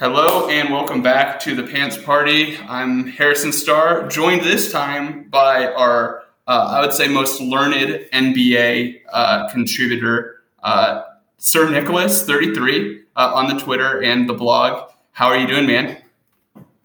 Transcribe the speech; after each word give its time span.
Hello 0.00 0.48
and 0.48 0.72
welcome 0.72 1.02
back 1.02 1.40
to 1.40 1.56
the 1.56 1.64
Pants 1.64 1.96
Party. 1.96 2.56
I'm 2.68 3.08
Harrison 3.08 3.50
Starr, 3.50 4.06
joined 4.06 4.42
this 4.42 4.70
time 4.70 5.28
by 5.28 5.66
our, 5.66 6.22
uh, 6.46 6.68
I 6.70 6.80
would 6.82 6.92
say, 6.92 7.08
most 7.08 7.40
learned 7.40 8.06
NBA 8.12 9.00
uh, 9.12 9.48
contributor, 9.48 10.44
uh, 10.62 11.02
Sir 11.38 11.68
Nicholas, 11.68 12.24
33, 12.24 13.06
uh, 13.16 13.32
on 13.34 13.48
the 13.48 13.60
Twitter 13.60 14.00
and 14.00 14.28
the 14.28 14.34
blog. 14.34 14.88
How 15.10 15.26
are 15.26 15.36
you 15.36 15.48
doing, 15.48 15.66
man? 15.66 16.00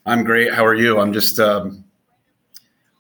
I'm 0.08 0.24
great. 0.24 0.52
How 0.52 0.66
are 0.66 0.74
you? 0.74 1.00
I'm 1.00 1.14
just 1.14 1.40
um, 1.40 1.83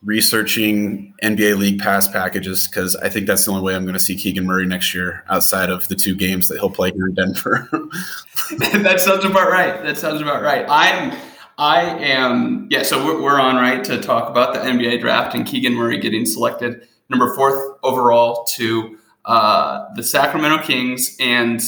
researching 0.06 1.14
NBA 1.24 1.58
League 1.58 1.80
Pass 1.80 2.08
packages 2.08 2.68
because 2.68 2.96
I 2.98 3.10
think 3.10 3.28
that's 3.28 3.46
the 3.46 3.52
only 3.52 3.64
way 3.64 3.76
I'm 3.76 3.84
going 3.84 3.94
to 3.94 4.00
see 4.00 4.16
Keegan 4.16 4.46
Murray 4.46 4.66
next 4.66 4.94
year 4.94 5.24
outside 5.30 5.70
of 5.70 5.88
the 5.88 5.96
two 5.96 6.16
games 6.16 6.48
that 6.48 6.60
he'll 6.60 6.70
play 6.70 6.92
here 6.92 7.08
in 7.08 7.14
Denver. 7.14 7.70
that 7.72 9.00
sounds 9.00 9.26
about 9.26 9.50
right. 9.50 9.82
That 9.84 9.98
sounds 9.98 10.22
about 10.22 10.42
right. 10.42 10.66
I'm. 10.70 11.18
I 11.56 11.82
am. 12.00 12.68
Yeah. 12.72 12.82
So 12.82 13.06
we're, 13.06 13.22
we're 13.22 13.40
on 13.40 13.58
right 13.58 13.84
to 13.84 14.02
talk 14.02 14.28
about 14.28 14.56
the 14.56 14.60
NBA 14.60 15.02
draft 15.02 15.36
and 15.36 15.46
Keegan 15.46 15.76
Murray 15.76 16.00
getting 16.00 16.26
selected 16.26 16.88
number 17.10 17.34
fourth 17.36 17.78
overall 17.84 18.44
to 18.56 18.98
uh, 19.26 19.86
the 19.96 20.02
Sacramento 20.02 20.64
Kings 20.64 21.16
and 21.20 21.62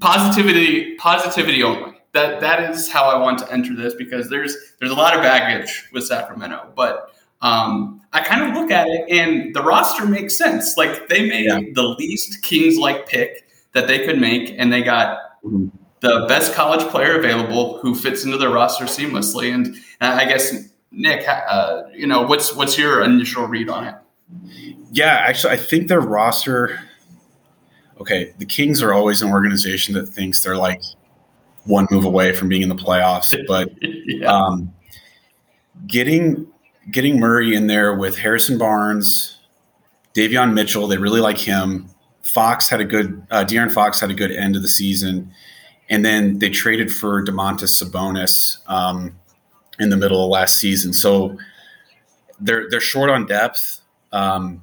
positivity. 0.00 0.96
Positivity 0.96 1.62
only. 1.62 1.92
That 2.12 2.40
that 2.40 2.70
is 2.70 2.90
how 2.90 3.04
I 3.04 3.18
want 3.18 3.38
to 3.38 3.52
enter 3.52 3.76
this 3.76 3.94
because 3.94 4.28
there's 4.28 4.56
there's 4.80 4.90
a 4.90 4.96
lot 4.96 5.14
of 5.14 5.22
baggage 5.22 5.88
with 5.92 6.04
Sacramento, 6.04 6.72
but 6.74 7.14
um, 7.40 8.00
I 8.12 8.20
kind 8.20 8.50
of 8.50 8.56
look 8.56 8.70
at 8.70 8.88
it 8.88 9.08
and 9.10 9.54
the 9.54 9.62
roster 9.62 10.06
makes 10.06 10.36
sense. 10.36 10.76
Like 10.76 11.08
they 11.08 11.28
made 11.28 11.46
yeah. 11.46 11.60
the 11.74 11.82
least 11.82 12.42
Kings 12.42 12.76
like 12.78 13.06
pick 13.08 13.44
that 13.72 13.86
they 13.86 14.04
could 14.04 14.18
make, 14.18 14.54
and 14.58 14.72
they 14.72 14.82
got 14.82 15.18
mm-hmm. 15.44 15.68
the 16.00 16.26
best 16.28 16.54
college 16.54 16.80
player 16.90 17.18
available 17.18 17.78
who 17.78 17.94
fits 17.94 18.24
into 18.24 18.38
their 18.38 18.50
roster 18.50 18.86
seamlessly. 18.86 19.52
And 19.52 19.76
I 20.00 20.24
guess 20.24 20.68
Nick, 20.90 21.28
uh, 21.28 21.82
you 21.92 22.06
know, 22.06 22.22
what's 22.22 22.54
what's 22.54 22.78
your 22.78 23.02
initial 23.02 23.46
read 23.46 23.68
on 23.68 23.86
it? 23.86 23.94
Yeah, 24.90 25.24
actually, 25.26 25.52
I 25.52 25.58
think 25.58 25.88
their 25.88 26.00
roster. 26.00 26.80
Okay, 28.00 28.32
the 28.38 28.46
Kings 28.46 28.80
are 28.82 28.92
always 28.92 29.22
an 29.22 29.30
organization 29.30 29.94
that 29.94 30.06
thinks 30.06 30.42
they're 30.42 30.56
like 30.56 30.80
one 31.64 31.86
move 31.90 32.04
away 32.04 32.32
from 32.32 32.48
being 32.48 32.62
in 32.62 32.68
the 32.68 32.74
playoffs, 32.74 33.36
but 33.46 33.70
yeah. 33.80 34.32
um, 34.32 34.72
getting 35.86 36.46
getting 36.90 37.20
Murray 37.20 37.54
in 37.54 37.66
there 37.66 37.94
with 37.94 38.18
Harrison 38.18 38.58
Barnes, 38.58 39.38
Davion 40.14 40.54
Mitchell. 40.54 40.86
They 40.86 40.96
really 40.96 41.20
like 41.20 41.38
him. 41.38 41.88
Fox 42.22 42.68
had 42.68 42.80
a 42.80 42.84
good, 42.84 43.26
uh, 43.30 43.44
De'Aaron 43.44 43.72
Fox 43.72 44.00
had 44.00 44.10
a 44.10 44.14
good 44.14 44.30
end 44.30 44.56
of 44.56 44.62
the 44.62 44.68
season. 44.68 45.32
And 45.88 46.04
then 46.04 46.38
they 46.38 46.50
traded 46.50 46.92
for 46.92 47.24
Domantas 47.24 47.82
Sabonis 47.82 48.58
um, 48.66 49.18
in 49.78 49.88
the 49.88 49.96
middle 49.96 50.22
of 50.22 50.30
last 50.30 50.58
season. 50.58 50.92
So 50.92 51.38
they're, 52.40 52.68
they're 52.68 52.80
short 52.80 53.08
on 53.10 53.26
depth. 53.26 53.80
Um, 54.12 54.62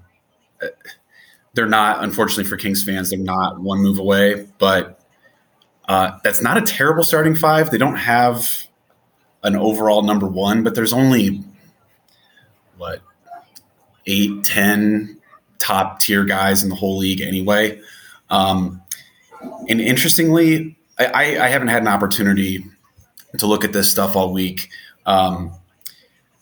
they're 1.53 1.67
not, 1.67 2.03
unfortunately 2.03 2.43
for 2.43 2.57
Kings 2.57 2.83
fans, 2.83 3.09
they're 3.09 3.19
not 3.19 3.59
one 3.59 3.79
move 3.79 3.97
away, 3.97 4.47
but 4.59 4.99
uh, 5.87 6.17
that's 6.23 6.41
not 6.41 6.57
a 6.57 6.61
terrible 6.61 7.03
starting 7.03 7.35
five. 7.35 7.71
They 7.71 7.77
don't 7.77 7.95
have 7.95 8.67
an 9.43 9.55
overall 9.55 10.03
number 10.03 10.27
one, 10.27 10.63
but 10.63 10.75
there's 10.75 10.93
only 10.93 11.43
what 12.77 13.01
eight, 14.05 14.43
ten 14.43 15.19
top 15.59 15.99
tier 15.99 16.25
guys 16.25 16.63
in 16.63 16.69
the 16.69 16.75
whole 16.75 16.97
league 16.97 17.21
anyway. 17.21 17.79
Um, 18.29 18.81
and 19.67 19.81
interestingly, 19.81 20.77
I, 20.97 21.37
I, 21.37 21.47
haven't 21.47 21.67
had 21.67 21.81
an 21.81 21.87
opportunity 21.87 22.65
to 23.37 23.47
look 23.47 23.63
at 23.63 23.73
this 23.73 23.89
stuff 23.89 24.15
all 24.15 24.31
week. 24.31 24.69
Um, 25.05 25.53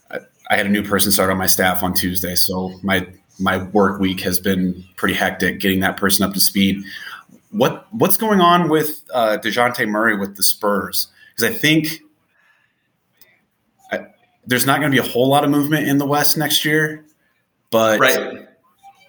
I, 0.09 0.20
I, 0.50 0.58
had 0.58 0.66
a 0.66 0.70
new 0.70 0.84
person 0.84 1.11
start 1.11 1.30
on 1.30 1.38
my 1.38 1.48
staff 1.48 1.84
on 1.84 1.94
Tuesday, 1.94 2.36
so 2.36 2.80
my 2.84 3.08
my 3.39 3.64
work 3.64 4.00
week 4.00 4.21
has 4.21 4.39
been 4.39 4.86
pretty 4.95 5.15
hectic 5.15 5.60
getting 5.60 5.80
that 5.82 5.98
person 5.98 6.23
up 6.23 6.33
to 6.33 6.39
speed. 6.39 6.83
What 7.50 7.88
what's 7.92 8.17
going 8.17 8.42
on 8.42 8.70
with 8.70 9.04
uh, 9.14 9.38
Dejounte 9.42 9.88
Murray 9.88 10.15
with 10.17 10.38
the 10.38 10.44
Spurs? 10.44 11.08
Because 11.36 11.55
I 11.55 11.58
think 11.58 12.02
there's 14.45 14.65
not 14.65 14.80
going 14.80 14.92
to 14.92 15.02
be 15.02 15.05
a 15.05 15.09
whole 15.09 15.30
lot 15.30 15.43
of 15.43 15.49
movement 15.49 15.87
in 15.87 15.98
the 15.98 16.05
West 16.05 16.37
next 16.37 16.65
year, 16.65 17.05
but 17.71 17.99
right. 17.99 18.48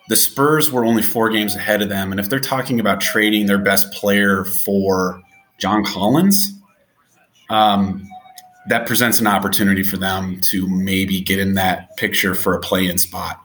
the 0.09 0.17
Spurs 0.17 0.71
were 0.71 0.85
only 0.85 1.03
four 1.03 1.31
games 1.31 1.57
ahead 1.57 1.83
of 1.83 1.89
them. 1.89 2.11
And 2.11 2.21
if 2.21 2.29
they're 2.29 2.41
talking 2.41 2.81
about 2.81 3.01
trading 3.01 3.47
their 3.47 3.59
best 3.59 3.93
player 3.93 4.45
for 4.45 5.21
John 5.59 5.85
Collins, 5.85 6.53
um, 7.51 8.09
that 8.69 8.87
presents 8.87 9.19
an 9.19 9.27
opportunity 9.27 9.83
for 9.83 9.97
them 9.97 10.41
to 10.41 10.67
maybe 10.69 11.21
get 11.21 11.39
in 11.39 11.55
that 11.55 11.97
picture 11.97 12.35
for 12.35 12.55
a 12.55 12.61
play-in 12.61 12.97
spot. 12.99 13.41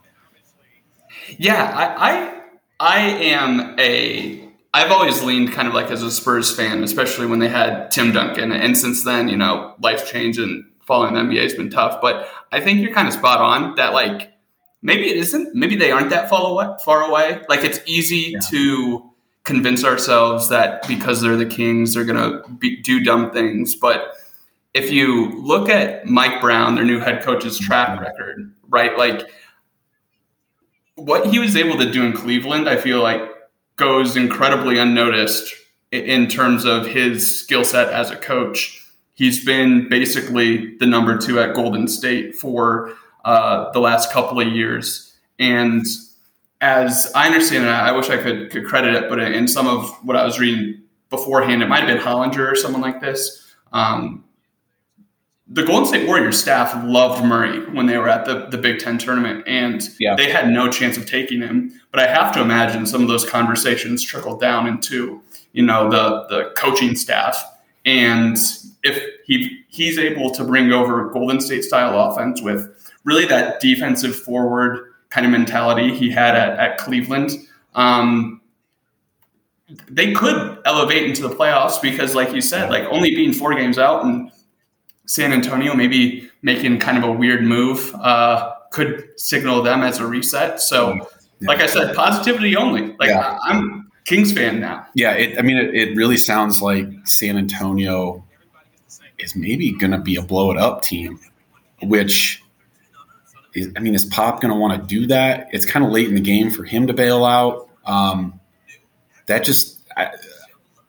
Yeah, 1.38 1.64
I, 1.76 2.12
I, 2.12 2.42
I 2.80 3.00
am 3.00 3.80
a. 3.80 4.48
I've 4.74 4.92
always 4.92 5.24
leaned 5.24 5.52
kind 5.52 5.68
of 5.68 5.74
like 5.74 5.90
as 5.92 6.04
a 6.04 6.12
Spurs 6.12 6.56
fan, 6.56 6.84
especially 6.84 7.26
when 7.26 7.40
they 7.40 7.50
had 7.50 7.92
Tim 7.92 8.12
Duncan, 8.12 8.52
and 8.52 8.78
since 8.78 9.04
then, 9.04 9.28
you 9.28 9.36
know, 9.36 9.76
life 9.82 10.10
changed 10.10 10.40
and 10.40 10.64
following 10.90 11.14
the 11.14 11.22
NBA 11.22 11.44
has 11.44 11.54
been 11.54 11.70
tough. 11.70 12.02
But 12.02 12.28
I 12.52 12.60
think 12.60 12.82
you're 12.82 12.94
kind 12.94 13.08
of 13.08 13.14
spot 13.14 13.40
on 13.40 13.76
that 13.76 13.94
like 13.94 14.34
maybe 14.82 15.10
it 15.10 15.16
isn't. 15.16 15.56
Maybe 15.56 15.78
they 15.78 15.92
aren't 15.92 16.10
that 16.10 16.30
far 16.30 16.52
away. 16.52 16.76
Far 16.84 17.04
away. 17.04 17.42
Like 17.48 17.64
it's 17.64 17.80
easy 17.86 18.32
yeah. 18.32 18.40
to 18.50 19.10
convince 19.44 19.86
ourselves 19.86 20.50
that 20.50 20.86
because 20.88 21.22
they're 21.22 21.38
the 21.38 21.46
Kings, 21.46 21.94
they're 21.94 22.04
gonna 22.04 22.42
be, 22.58 22.82
do 22.82 23.02
dumb 23.02 23.32
things. 23.32 23.76
But 23.76 24.16
if 24.74 24.92
you 24.92 25.32
look 25.42 25.70
at 25.70 26.06
Mike 26.06 26.42
Brown, 26.42 26.76
their 26.76 26.84
new 26.84 27.00
head 27.00 27.22
coach's 27.22 27.58
mm-hmm. 27.58 27.66
track 27.68 28.02
record, 28.02 28.54
right? 28.68 28.98
Like 28.98 29.30
what 30.96 31.28
he 31.28 31.40
was 31.40 31.56
able 31.56 31.78
to 31.78 31.92
do 31.92 32.04
in 32.04 32.14
Cleveland, 32.14 32.68
I 32.68 32.78
feel 32.78 33.02
like 33.02 33.22
goes 33.76 34.18
incredibly 34.18 34.78
unnoticed 34.78 35.54
in 35.92 36.28
terms 36.28 36.66
of 36.66 36.86
his 36.86 37.40
skill 37.40 37.64
set 37.64 37.88
as 37.94 38.12
a 38.12 38.16
coach 38.16 38.86
he's 39.20 39.44
been 39.44 39.90
basically 39.90 40.78
the 40.78 40.86
number 40.86 41.18
two 41.18 41.42
at 41.42 41.54
Golden 41.54 41.90
State 41.90 42.36
for 42.36 42.94
uh, 43.26 43.70
the 43.72 43.80
last 43.80 44.14
couple 44.14 44.40
of 44.40 44.48
years. 44.48 45.14
And 45.38 45.86
as 46.62 47.12
I 47.14 47.28
understand 47.28 47.66
it, 47.66 47.70
I 47.70 47.92
wish 47.92 48.10
I 48.10 48.16
could, 48.18 48.50
could 48.50 48.66
credit 48.66 48.96
it, 48.96 49.10
but 49.10 49.20
in 49.20 49.48
some 49.50 49.68
of 49.68 49.90
what 50.06 50.16
I 50.16 50.24
was 50.24 50.40
reading 50.40 50.82
beforehand, 51.10 51.62
it 51.62 51.68
might 51.68 51.84
have 51.84 51.88
been 51.88 51.98
Hollinger 51.98 52.50
or 52.50 52.56
someone 52.56 52.82
like 52.82 53.02
this. 53.02 53.54
Um, 53.74 54.24
the 55.50 55.64
Golden 55.64 55.86
State 55.86 56.08
Warriors 56.08 56.40
staff 56.40 56.74
loved 56.86 57.26
Murray 57.26 57.70
when 57.72 57.88
they 57.88 57.98
were 57.98 58.08
at 58.08 58.24
the, 58.24 58.48
the 58.48 58.58
Big 58.58 58.80
Ten 58.80 58.98
tournament, 58.98 59.44
and 59.48 59.82
yeah. 60.00 60.16
they 60.16 60.32
had 60.32 60.50
no 60.50 60.72
chance 60.72 60.96
of 60.96 61.08
taking 61.08 61.42
him. 61.42 61.74
But 61.92 62.00
I 62.02 62.08
have 62.08 62.34
to 62.36 62.42
imagine 62.42 62.86
some 62.86 63.02
of 63.02 63.08
those 63.08 63.28
conversations 63.28 64.04
trickled 64.04 64.40
down 64.40 64.68
into 64.68 65.24
you 65.54 65.66
know 65.66 65.90
the 65.90 66.28
the 66.30 66.52
coaching 66.56 66.96
staff 66.96 67.44
and 67.84 68.38
if 68.84 69.04
he 69.26 69.64
he's 69.68 69.98
able 69.98 70.32
to 70.32 70.44
bring 70.44 70.72
over 70.72 71.10
Golden 71.10 71.42
State 71.42 71.64
style 71.64 72.00
offense 72.10 72.42
with 72.42 72.92
really 73.04 73.26
that 73.26 73.60
defensive 73.60 74.16
forward 74.16 74.94
kind 75.10 75.26
of 75.26 75.32
mentality 75.32 75.96
he 75.96 76.10
had 76.10 76.36
at, 76.36 76.60
at 76.60 76.78
Cleveland, 76.78 77.32
um, 77.76 78.42
they 79.90 80.14
could 80.14 80.60
elevate 80.66 81.04
into 81.04 81.28
the 81.28 81.34
playoffs 81.36 81.82
because, 81.82 82.16
like 82.16 82.34
you 82.34 82.42
said, 82.42 82.70
like 82.70 82.84
only 82.86 83.14
being 83.14 83.34
four 83.34 83.54
games 83.54 83.78
out 83.78 84.04
and 84.04 84.32
San 85.06 85.34
Antonio 85.34 85.74
maybe 85.74 86.30
making 86.42 86.80
kind 86.80 86.98
of 86.98 87.04
a 87.04 87.12
weird 87.12 87.44
move 87.44 87.94
uh, 87.96 88.54
could 88.72 89.10
signal 89.18 89.62
them 89.62 89.82
as 89.82 90.00
a 90.00 90.08
reset. 90.08 90.62
So, 90.62 90.96
yeah. 90.96 91.48
like 91.48 91.60
I 91.60 91.68
said, 91.68 91.96
positivity 91.96 92.56
only. 92.56 92.96
Like 92.98 93.10
yeah. 93.10 93.38
I'm 93.44 93.92
Kings 94.06 94.32
fan 94.32 94.60
now. 94.60 94.88
Yeah, 94.96 95.14
it, 95.14 95.38
I 95.38 95.42
mean, 95.42 95.58
it, 95.58 95.76
it 95.76 95.96
really 95.96 96.18
sounds 96.18 96.62
like 96.62 96.88
San 97.04 97.38
Antonio 97.38 98.26
is 99.20 99.36
maybe 99.36 99.72
going 99.72 99.92
to 99.92 100.00
be 100.00 100.16
a 100.16 100.22
blow 100.22 100.52
it 100.52 100.58
up 100.58 100.82
team, 100.82 101.20
which 101.82 102.44
is, 103.54 103.72
I 103.76 103.80
mean, 103.80 103.96
is 103.96 104.06
Pop 104.06 104.42
going 104.42 104.54
to 104.54 104.60
want 104.60 104.80
to 104.80 104.88
do 104.88 105.08
that? 105.08 105.48
It's 105.52 105.66
kind 105.66 105.86
of 105.86 105.92
late 105.92 106.08
in 106.08 106.16
the 106.16 106.22
game 106.22 106.50
for 106.50 106.64
him 106.64 106.88
to 106.88 106.94
bail 106.94 107.26
out. 107.26 107.70
Um, 107.86 108.40
that 109.26 109.44
just, 109.44 109.82
I, 109.98 110.12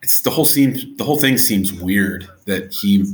it's 0.02 0.22
the 0.22 0.30
whole 0.30 0.44
seems 0.44 0.84
the 0.96 1.04
whole 1.04 1.18
thing 1.18 1.38
seems 1.38 1.72
weird 1.72 2.28
that 2.46 2.72
he 2.72 3.04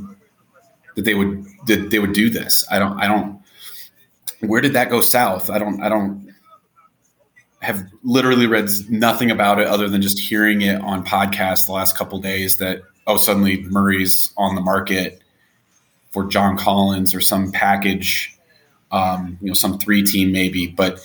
that 0.94 1.04
they 1.04 1.14
would 1.14 1.44
that 1.66 1.90
they 1.90 1.98
would 1.98 2.12
do 2.12 2.30
this. 2.30 2.64
I 2.70 2.78
don't 2.78 2.98
I 3.00 3.06
don't 3.06 3.40
where 4.40 4.60
did 4.60 4.72
that 4.74 4.90
go 4.90 5.00
south? 5.00 5.50
I 5.50 5.58
don't 5.58 5.82
I 5.82 5.88
don't 5.88 6.32
have 7.60 7.84
literally 8.04 8.46
read 8.46 8.68
nothing 8.88 9.30
about 9.30 9.58
it 9.58 9.66
other 9.66 9.88
than 9.88 10.00
just 10.00 10.18
hearing 10.18 10.62
it 10.62 10.80
on 10.82 11.04
podcasts 11.04 11.66
the 11.66 11.72
last 11.72 11.96
couple 11.96 12.18
days 12.20 12.58
that 12.58 12.82
oh 13.06 13.16
suddenly 13.16 13.62
Murray's 13.62 14.32
on 14.36 14.54
the 14.54 14.60
market 14.60 15.22
for 16.10 16.24
John 16.24 16.56
Collins 16.56 17.14
or 17.14 17.20
some 17.20 17.52
package, 17.52 18.36
um, 18.90 19.38
you 19.40 19.48
know, 19.48 19.54
some 19.54 19.78
three 19.78 20.02
team 20.02 20.32
maybe, 20.32 20.66
but 20.66 21.00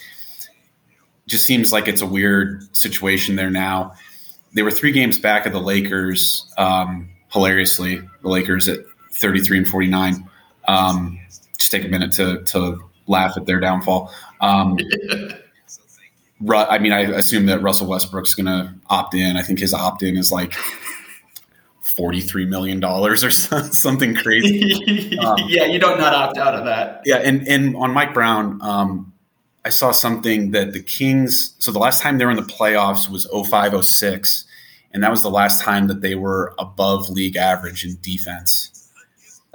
just 1.27 1.45
seems 1.45 1.71
like 1.71 1.88
it's 1.88 2.01
a 2.01 2.06
weird 2.06 2.63
situation 2.75 3.36
there 3.36 3.50
now. 3.50 3.94
They 4.53 4.63
were 4.63 4.71
three 4.71 4.92
games 4.92 5.18
back 5.18 5.45
of 5.45 5.53
the 5.53 5.62
Lakers. 5.62 6.51
Um, 6.57 7.09
hilariously, 7.31 8.01
the 8.21 8.30
Lakers 8.30 8.68
at 8.68 8.80
33 9.13 9.59
and 9.59 9.68
49. 9.68 10.30
Um, 10.68 11.19
just 11.57 11.71
take 11.71 11.86
a 11.86 11.88
minute 11.88 12.12
to 12.13 12.44
to 12.44 12.80
laugh 13.07 13.36
at 13.38 13.45
their 13.45 13.59
downfall. 13.59 14.13
Um, 14.42 14.77
I 16.50 16.80
mean, 16.80 16.92
I 16.92 17.01
assume 17.01 17.45
that 17.47 17.62
Russell 17.62 17.88
Westbrook's 17.88 18.33
going 18.33 18.47
to 18.47 18.74
opt 18.89 19.13
in. 19.13 19.38
I 19.38 19.44
think 19.44 19.59
his 19.59 19.74
opt 19.74 20.01
in 20.01 20.18
is 20.18 20.31
like 20.31 20.54
forty-three 21.95 22.45
million 22.45 22.79
dollars 22.79 23.23
or 23.23 23.31
something 23.31 24.15
crazy. 24.15 25.17
Um, 25.21 25.38
yeah, 25.47 25.65
you 25.65 25.77
don't 25.77 25.99
not 25.99 26.13
opt 26.13 26.38
out 26.38 26.55
of 26.55 26.65
that. 26.65 27.01
Yeah, 27.05 27.17
and 27.17 27.47
and 27.47 27.75
on 27.75 27.93
Mike 27.93 28.13
Brown, 28.13 28.59
um, 28.61 29.13
I 29.63 29.69
saw 29.69 29.91
something 29.91 30.51
that 30.51 30.73
the 30.73 30.81
Kings. 30.81 31.53
So 31.59 31.71
the 31.71 31.79
last 31.79 32.01
time 32.01 32.17
they 32.17 32.25
were 32.25 32.31
in 32.31 32.38
the 32.38 32.43
playoffs 32.43 33.09
was 33.09 33.27
0506, 33.27 34.45
and 34.93 35.03
that 35.03 35.11
was 35.11 35.21
the 35.21 35.29
last 35.29 35.61
time 35.61 35.88
that 35.88 36.01
they 36.01 36.15
were 36.15 36.55
above 36.57 37.09
league 37.09 37.35
average 37.35 37.85
in 37.85 37.97
defense. 38.01 38.89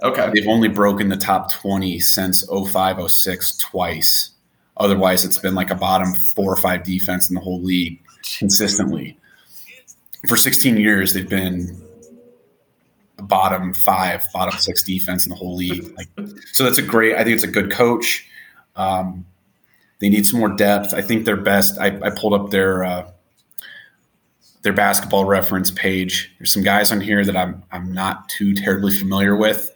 Okay, 0.02 0.30
they've 0.34 0.46
only 0.46 0.68
broken 0.68 1.08
the 1.08 1.16
top 1.16 1.50
twenty 1.50 1.98
since 1.98 2.46
0506 2.46 3.56
twice. 3.56 4.30
Otherwise, 4.76 5.24
it's 5.24 5.38
been 5.38 5.54
like 5.54 5.70
a 5.70 5.74
bottom 5.74 6.14
four 6.14 6.52
or 6.52 6.56
five 6.56 6.84
defense 6.84 7.28
in 7.28 7.34
the 7.34 7.40
whole 7.40 7.62
league 7.62 7.98
consistently. 8.38 9.16
For 10.28 10.36
16 10.36 10.76
years, 10.76 11.14
they've 11.14 11.28
been 11.28 11.80
bottom 13.22 13.72
five, 13.72 14.24
bottom 14.32 14.58
six 14.58 14.82
defense 14.82 15.26
in 15.26 15.30
the 15.30 15.36
whole 15.36 15.56
league. 15.56 15.84
Like, 15.96 16.08
so 16.52 16.64
that's 16.64 16.78
a 16.78 16.82
great. 16.82 17.14
I 17.14 17.24
think 17.24 17.34
it's 17.34 17.44
a 17.44 17.48
good 17.48 17.70
coach. 17.70 18.26
Um, 18.74 19.24
they 19.98 20.08
need 20.08 20.26
some 20.26 20.40
more 20.40 20.50
depth. 20.50 20.92
I 20.92 21.00
think 21.00 21.24
their 21.24 21.36
best. 21.36 21.78
I, 21.78 21.98
I 22.02 22.10
pulled 22.10 22.34
up 22.34 22.50
their 22.50 22.84
uh, 22.84 23.10
their 24.62 24.74
basketball 24.74 25.24
reference 25.24 25.70
page. 25.70 26.34
There's 26.38 26.52
some 26.52 26.62
guys 26.62 26.92
on 26.92 27.00
here 27.00 27.24
that 27.24 27.36
I'm 27.36 27.62
I'm 27.72 27.92
not 27.92 28.28
too 28.28 28.54
terribly 28.54 28.94
familiar 28.94 29.34
with. 29.36 29.72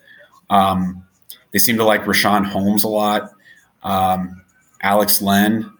Um, 0.50 1.06
they 1.52 1.58
seem 1.58 1.76
to 1.78 1.84
like 1.84 2.02
Richaun 2.02 2.44
Holmes 2.44 2.84
a 2.84 2.88
lot. 2.88 3.30
Um, 3.82 4.42
Alex 4.82 5.22
Len 5.22 5.70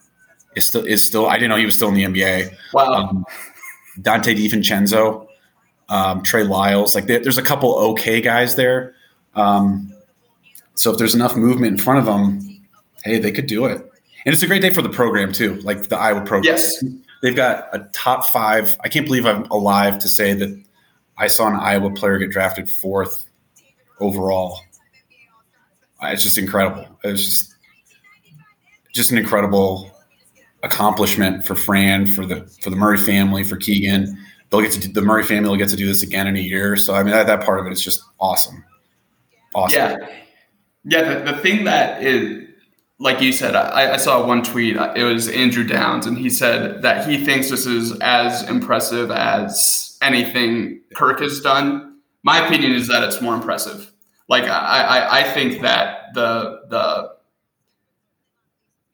is 0.57 0.67
still 0.67 0.87
is 0.87 1.05
still. 1.05 1.27
I 1.27 1.35
didn't 1.35 1.51
know 1.51 1.57
he 1.57 1.67
was 1.67 1.77
still 1.77 1.89
in 1.89 1.95
the 1.95 2.05
NBA. 2.05 2.57
Wow. 2.73 2.93
Um, 2.93 3.25
Donte 3.99 4.35
DiVincenzo 4.35 5.27
um, 5.91 6.23
Trey 6.23 6.45
Lyles. 6.45 6.95
Like 6.95 7.07
there's 7.07 7.37
a 7.37 7.43
couple 7.43 7.75
okay 7.75 8.21
guys 8.21 8.55
there. 8.55 8.95
Um, 9.35 9.93
so 10.75 10.93
if 10.93 10.99
there's 10.99 11.15
enough 11.15 11.37
movement 11.37 11.73
in 11.73 11.79
front 11.79 11.99
of 11.99 12.07
them, 12.07 12.41
hey, 13.05 13.19
they 13.19 13.33
could 13.33 13.47
do 13.47 13.67
it. 13.67 13.83
And 14.25 14.33
it's 14.33 14.43
a 14.43 14.47
great 14.47 14.63
day 14.63 14.71
for 14.71 14.83
the 14.83 14.89
program 14.89 15.33
too, 15.33 15.57
like 15.57 15.89
the 15.89 15.99
Iowa 15.99 16.21
program. 16.21 16.45
Yes, 16.45 16.83
they've 17.23 17.37
got 17.37 17.69
a 17.75 17.81
top 17.93 18.25
five. 18.27 18.77
I 18.83 18.89
can't 18.89 19.07
believe 19.07 19.27
I'm 19.27 19.45
alive 19.51 19.99
to 19.99 20.09
say 20.09 20.33
that 20.35 20.63
I 21.19 21.27
saw 21.27 21.49
an 21.49 21.57
Iowa 21.57 21.91
player 21.91 22.19
get 22.19 22.31
drafted 22.31 22.71
fourth 22.71 23.27
overall. 23.99 24.61
It's 26.03 26.23
just 26.23 26.39
incredible. 26.39 26.87
It's 27.05 27.25
just 27.25 27.55
just 28.93 29.11
an 29.11 29.19
incredible 29.19 29.91
accomplishment 30.63 31.47
for 31.47 31.55
Fran, 31.55 32.07
for 32.07 32.27
the 32.27 32.43
for 32.63 32.71
the 32.71 32.77
Murray 32.77 32.99
family, 32.99 33.43
for 33.43 33.57
Keegan 33.57 34.19
they'll 34.51 34.61
get 34.61 34.73
to 34.73 34.81
do, 34.81 34.93
the 34.93 35.03
Murray 35.03 35.23
family 35.23 35.49
will 35.49 35.57
get 35.57 35.69
to 35.71 35.77
do 35.77 35.87
this 35.87 36.03
again 36.03 36.27
in 36.27 36.37
a 36.37 36.41
year. 36.41 36.77
So 36.77 36.95
I 36.95 37.03
mean 37.03 37.13
that, 37.13 37.27
that 37.27 37.45
part 37.45 37.61
of 37.61 37.67
it 37.67 37.73
is 37.73 37.83
just 37.83 38.03
awesome. 38.19 38.65
Awesome. 39.55 39.79
Yeah. 39.79 39.97
Yeah. 40.85 41.15
The, 41.15 41.33
the 41.33 41.39
thing 41.39 41.65
that 41.65 42.03
is, 42.03 42.49
like 42.99 43.21
you 43.21 43.33
said, 43.33 43.55
I, 43.55 43.95
I, 43.95 43.97
saw 43.97 44.27
one 44.27 44.43
tweet. 44.43 44.77
It 44.77 45.05
was 45.05 45.27
Andrew 45.29 45.65
Downs, 45.65 46.05
and 46.05 46.19
he 46.19 46.29
said 46.29 46.83
that 46.83 47.09
he 47.09 47.25
thinks 47.25 47.49
this 47.49 47.65
is 47.65 47.99
as 48.01 48.47
impressive 48.49 49.11
as 49.11 49.97
anything 50.03 50.83
Kirk 50.95 51.21
has 51.21 51.41
done. 51.41 51.99
My 52.23 52.47
opinion 52.47 52.73
is 52.73 52.89
that 52.89 53.03
it's 53.03 53.23
more 53.23 53.35
impressive. 53.35 53.91
Like 54.29 54.45
I, 54.45 54.49
I, 54.49 55.21
I 55.21 55.23
think 55.33 55.63
that 55.63 56.13
the 56.15 56.61
the 56.69 57.13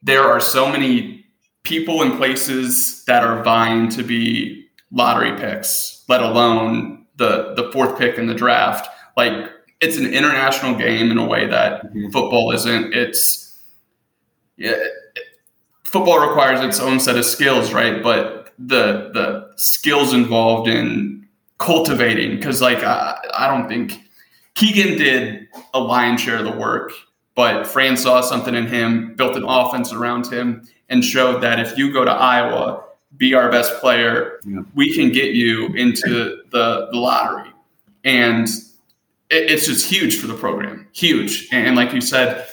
there 0.02 0.22
are 0.22 0.40
so 0.40 0.70
many 0.70 1.26
people 1.64 2.02
and 2.02 2.16
places 2.16 3.04
that 3.06 3.24
are 3.24 3.42
vying 3.42 3.88
to 3.88 4.04
be 4.04 4.65
lottery 4.96 5.36
picks, 5.38 6.02
let 6.08 6.22
alone 6.22 7.06
the 7.16 7.54
the 7.54 7.70
fourth 7.70 7.98
pick 7.98 8.18
in 8.18 8.26
the 8.26 8.34
draft. 8.34 8.88
Like 9.16 9.50
it's 9.80 9.98
an 9.98 10.06
international 10.12 10.74
game 10.74 11.10
in 11.10 11.18
a 11.18 11.24
way 11.24 11.46
that 11.46 11.84
mm-hmm. 11.84 12.10
football 12.10 12.50
isn't. 12.52 12.94
It's 12.94 13.60
yeah, 14.56 14.74
football 15.84 16.26
requires 16.26 16.60
its 16.60 16.80
own 16.80 16.98
set 16.98 17.16
of 17.16 17.24
skills, 17.24 17.72
right? 17.72 18.02
But 18.02 18.54
the 18.58 19.10
the 19.12 19.52
skills 19.56 20.14
involved 20.14 20.68
in 20.68 21.28
cultivating, 21.58 22.36
because 22.36 22.62
like 22.62 22.82
I, 22.82 23.18
I 23.34 23.48
don't 23.48 23.68
think 23.68 24.00
Keegan 24.54 24.96
did 24.96 25.46
a 25.74 25.80
lion's 25.80 26.22
share 26.22 26.38
of 26.38 26.44
the 26.44 26.56
work, 26.56 26.92
but 27.34 27.66
Fran 27.66 27.98
saw 27.98 28.22
something 28.22 28.54
in 28.54 28.66
him, 28.66 29.14
built 29.14 29.36
an 29.36 29.44
offense 29.44 29.92
around 29.92 30.26
him, 30.26 30.66
and 30.88 31.04
showed 31.04 31.42
that 31.42 31.60
if 31.60 31.76
you 31.76 31.92
go 31.92 32.02
to 32.04 32.10
Iowa 32.10 32.85
be 33.16 33.34
our 33.34 33.50
best 33.50 33.74
player, 33.80 34.40
yeah. 34.44 34.62
we 34.74 34.94
can 34.94 35.10
get 35.10 35.34
you 35.34 35.66
into 35.68 36.42
the, 36.50 36.88
the 36.90 36.98
lottery. 36.98 37.50
And 38.04 38.48
it, 39.30 39.50
it's 39.50 39.66
just 39.66 39.86
huge 39.86 40.18
for 40.18 40.26
the 40.26 40.34
program, 40.34 40.86
huge. 40.92 41.48
And, 41.52 41.66
and, 41.66 41.76
like 41.76 41.92
you 41.92 42.00
said, 42.00 42.46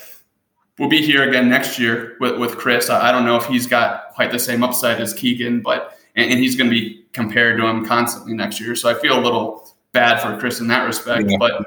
we'll 0.79 0.89
be 0.89 1.01
here 1.01 1.27
again 1.27 1.49
next 1.49 1.77
year 1.77 2.17
with, 2.19 2.39
with 2.39 2.57
Chris. 2.57 2.89
I, 2.89 3.09
I, 3.09 3.11
don't 3.11 3.25
know 3.25 3.35
if 3.35 3.45
he's 3.45 3.67
got 3.67 4.11
quite 4.13 4.31
the 4.31 4.39
same 4.39 4.63
upside 4.63 4.99
as 5.01 5.13
Keegan, 5.13 5.61
but 5.61 5.97
and, 6.15 6.31
and, 6.31 6.39
he's 6.39 6.55
going 6.55 6.69
to 6.69 6.75
be 6.75 7.03
compared 7.13 7.59
to 7.59 7.67
him 7.67 7.85
constantly 7.85 8.33
next 8.33 8.59
year. 8.59 8.75
So 8.75 8.89
I 8.89 8.99
feel 8.99 9.17
a 9.17 9.21
little 9.21 9.69
bad 9.91 10.21
for 10.21 10.37
Chris 10.39 10.59
in 10.59 10.67
that 10.67 10.85
respect, 10.85 11.29
yeah. 11.29 11.37
but 11.37 11.65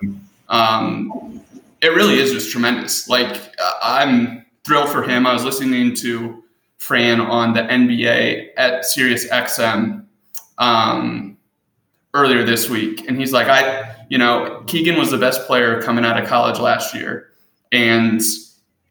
um, 0.49 1.41
it 1.83 1.89
really 1.89 2.19
is 2.19 2.33
just 2.33 2.51
tremendous. 2.51 3.09
Like 3.09 3.55
I'm 3.83 4.45
thrilled 4.65 4.91
for 4.91 5.03
him. 5.03 5.27
I 5.27 5.33
was 5.33 5.45
listening 5.45 5.95
to 5.97 6.43
Fran 6.87 7.21
on 7.21 7.53
the 7.53 7.63
NBA 7.63 8.51
at 8.57 8.85
Sirius 8.85 9.29
XM 9.29 10.05
um, 10.59 11.37
earlier 12.15 12.45
this 12.45 12.71
week, 12.71 13.09
and 13.09 13.19
he's 13.19 13.33
like, 13.33 13.49
I, 13.49 13.97
you 14.09 14.19
know, 14.19 14.63
Keegan 14.69 14.97
was 14.97 15.11
the 15.11 15.19
best 15.19 15.47
player 15.47 15.83
coming 15.83 16.05
out 16.05 16.21
of 16.21 16.29
college 16.29 16.61
last 16.61 16.95
year, 16.95 17.31
and 17.73 18.23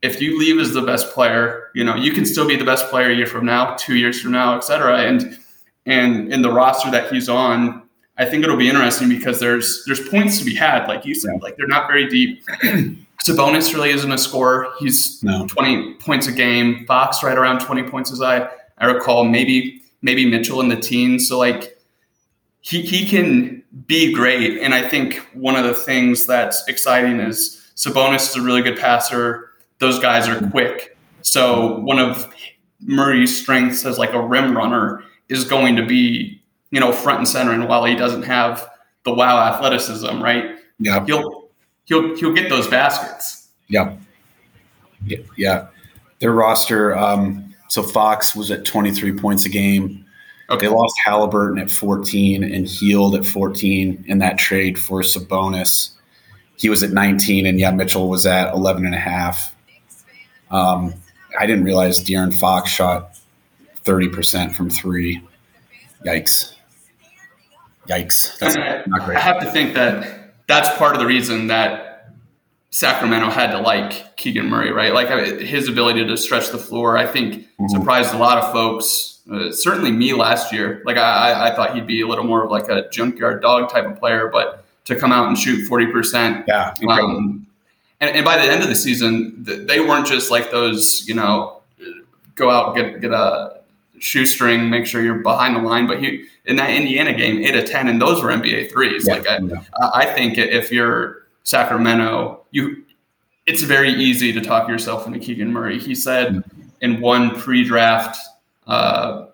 if 0.02 0.22
you 0.22 0.38
leave 0.38 0.60
as 0.60 0.74
the 0.74 0.82
best 0.82 1.12
player, 1.12 1.70
you 1.74 1.84
know, 1.84 1.96
you 1.96 2.12
can 2.12 2.26
still 2.26 2.48
be 2.48 2.56
the 2.56 2.66
best 2.66 2.90
player 2.90 3.10
a 3.10 3.16
year 3.16 3.26
from 3.26 3.46
now, 3.46 3.76
two 3.76 3.96
years 3.96 4.22
from 4.22 4.32
now, 4.32 4.56
et 4.56 4.64
cetera. 4.64 5.00
And 5.00 5.38
and 5.86 6.32
in 6.34 6.42
the 6.42 6.52
roster 6.52 6.92
that 6.92 7.12
he's 7.12 7.30
on, 7.30 7.84
I 8.18 8.26
think 8.26 8.44
it'll 8.44 8.58
be 8.58 8.70
interesting 8.70 9.10
because 9.10 9.40
there's 9.40 9.84
there's 9.86 10.08
points 10.08 10.40
to 10.40 10.46
be 10.46 10.54
had, 10.54 10.88
like 10.88 11.06
you 11.06 11.16
said, 11.16 11.42
like 11.42 11.58
they're 11.58 11.68
not 11.68 11.88
very 11.88 12.08
deep. 12.08 12.44
Sabonis 13.26 13.74
really 13.74 13.90
isn't 13.90 14.12
a 14.12 14.18
scorer. 14.18 14.68
He's 14.80 15.24
no. 15.24 15.48
20 15.48 15.96
points 15.96 16.28
a 16.28 16.32
game. 16.32 16.86
Fox 16.86 17.24
right 17.24 17.38
around 17.38 17.60
20 17.60 17.84
points 17.84 18.12
as 18.12 18.22
I 18.22 18.48
I 18.78 18.86
recall. 18.86 19.24
Maybe 19.24 19.82
maybe 20.02 20.30
Mitchell 20.30 20.62
in 20.62 20.70
the 20.70 20.76
teens. 20.76 21.28
So 21.28 21.40
like 21.40 21.82
he 22.62 22.82
he 22.82 23.08
can 23.08 23.64
be 23.88 24.14
great. 24.14 24.60
And 24.60 24.74
I 24.74 24.88
think 24.88 25.16
one 25.34 25.56
of 25.56 25.64
the 25.64 25.74
things 25.74 26.28
that's 26.28 26.68
exciting 26.68 27.20
is 27.20 27.62
Sabonis 27.76 28.30
is 28.30 28.36
a 28.36 28.42
really 28.42 28.62
good 28.62 28.78
passer. 28.78 29.50
Those 29.80 30.00
guys 30.00 30.28
are 30.28 30.50
quick. 30.52 30.96
So 31.22 31.80
one 31.80 32.00
of 32.00 32.32
Murray's 32.82 33.36
strengths 33.36 33.86
as 33.86 33.98
like 33.98 34.14
a 34.14 34.22
rim 34.22 34.56
runner 34.56 35.04
is 35.30 35.44
going 35.44 35.76
to 35.78 35.86
be, 35.86 36.42
you 36.70 36.80
know, 36.80 36.92
front 36.92 37.20
and 37.20 37.28
center. 37.28 37.52
And 37.52 37.68
while 37.68 37.86
he 37.86 37.96
doesn't 37.96 38.24
have 38.24 38.70
the 39.04 39.14
wow 39.14 39.40
athleticism, 39.52 40.22
right? 40.22 40.58
Yeah. 40.78 41.04
He'll 41.06 41.45
he'll 41.86 42.16
he'll 42.18 42.34
get 42.34 42.50
those 42.50 42.68
baskets. 42.68 43.48
Yeah, 43.68 43.96
yeah, 45.06 45.20
yeah. 45.38 45.68
Their 46.20 46.32
roster. 46.32 46.96
Um, 46.96 47.54
so 47.70 47.82
Fox 47.82 48.36
was 48.36 48.52
at 48.52 48.66
23 48.66 49.18
points 49.18 49.46
a 49.46 49.50
game. 49.50 50.06
Okay. 50.50 50.68
They 50.68 50.72
lost 50.72 50.94
Halliburton 51.04 51.58
at 51.58 51.72
14 51.72 52.44
and 52.44 52.68
Hield 52.68 53.16
at 53.16 53.26
14 53.26 54.06
in 54.08 54.20
that 54.20 54.38
trade 54.38 54.78
for 54.78 55.02
Sabonis. 55.02 55.92
He 56.58 56.70
was 56.70 56.84
at 56.84 56.92
19, 56.92 57.46
and 57.46 57.60
yeah, 57.60 57.72
Mitchell 57.72 58.08
was 58.08 58.26
at 58.26 58.54
11 58.54 58.86
and 58.86 58.96
a 58.96 59.00
half. 59.00 59.56
Um, 60.52 60.94
I 61.38 61.46
didn't 61.48 61.66
realize 61.66 62.00
De'Aaron 62.00 62.34
Fox 62.34 62.70
shot 62.70 63.18
30% 63.84 64.54
from 64.54 64.70
three. 64.70 65.22
Yikes. 66.06 66.54
Yikes. 67.90 68.38
That's 68.40 68.56
not 68.88 69.06
great. 69.06 69.18
I 69.18 69.22
have 69.22 69.40
to 69.42 69.52
think 69.52 69.74
that 69.74 70.15
that's 70.48 70.76
part 70.78 70.96
of 70.96 71.02
the 71.02 71.08
reason 71.08 71.48
that 71.48 72.10
Sacramento 72.70 73.30
had 73.30 73.52
to 73.52 73.60
like 73.60 74.18
Keegan 74.18 74.50
Murray, 74.50 74.72
right? 74.72 74.94
Like 74.94 75.08
his 75.40 75.70
ability 75.70 76.06
to 76.06 76.18
stretch 76.18 76.50
the 76.50 76.58
floor, 76.58 76.98
I 76.98 77.06
think 77.08 77.36
mm-hmm. 77.36 77.68
surprised 77.68 78.14
a 78.14 78.18
lot 78.18 78.38
of 78.38 78.52
folks. 78.52 79.20
Uh, 79.32 79.52
certainly 79.52 79.92
me 79.92 80.14
last 80.14 80.54
year. 80.54 80.84
Like 80.86 80.98
I, 80.98 81.50
I 81.50 81.56
thought 81.56 81.74
he'd 81.74 81.88
be 81.88 82.02
a 82.02 82.08
little 82.08 82.26
more 82.26 82.44
of 82.44 82.52
like 82.52 82.70
a 82.70 82.88
junkyard 82.90 83.42
dog 83.42 83.72
type 83.72 83.86
of 83.86 83.98
player, 83.98 84.28
but 84.28 84.66
to 84.86 84.96
come 84.96 85.12
out 85.12 85.28
and 85.28 85.38
shoot 85.38 85.66
forty 85.68 85.88
percent, 85.88 86.46
yeah. 86.48 86.74
Um, 86.88 87.48
and, 88.02 88.16
and 88.18 88.26
by 88.26 88.36
the 88.36 88.44
end 88.44 88.62
of 88.62 88.70
the 88.70 88.76
season, 88.76 89.34
they 89.38 89.80
weren't 89.80 90.06
just 90.06 90.30
like 90.30 90.52
those, 90.52 91.08
you 91.08 91.16
know, 91.16 91.62
go 92.36 92.52
out 92.52 92.76
get 92.76 93.02
get 93.02 93.12
a 93.12 93.55
shoestring, 94.00 94.70
make 94.70 94.86
sure 94.86 95.02
you're 95.02 95.20
behind 95.20 95.56
the 95.56 95.62
line. 95.62 95.88
But 95.88 96.02
he 96.02 96.26
in 96.46 96.56
that 96.58 96.70
Indiana 96.70 97.14
game, 97.14 97.44
eight 97.44 97.56
of 97.56 97.70
ten, 97.70 97.88
and 97.88 98.02
those 98.02 98.24
were 98.24 98.30
NBA 98.30 98.72
threes. 98.72 99.08
Yeah, 99.08 99.14
like 99.16 99.28
I, 99.28 99.38
yeah. 99.40 99.62
I 99.94 100.06
think 100.06 100.38
if 100.38 100.72
you're 100.72 101.24
Sacramento, 101.44 102.46
you 102.52 102.84
it's 103.46 103.62
very 103.62 103.92
easy 103.92 104.34
to 104.34 104.42
talk 104.42 104.68
yourself 104.68 105.06
into 105.06 105.20
Keegan 105.20 105.54
Murray. 105.54 105.80
He 105.80 105.96
said 105.96 106.34
mm-hmm. 106.34 106.62
in 106.82 107.02
one 107.02 107.40
pre-draft 107.40 108.18
uh, 108.66 109.28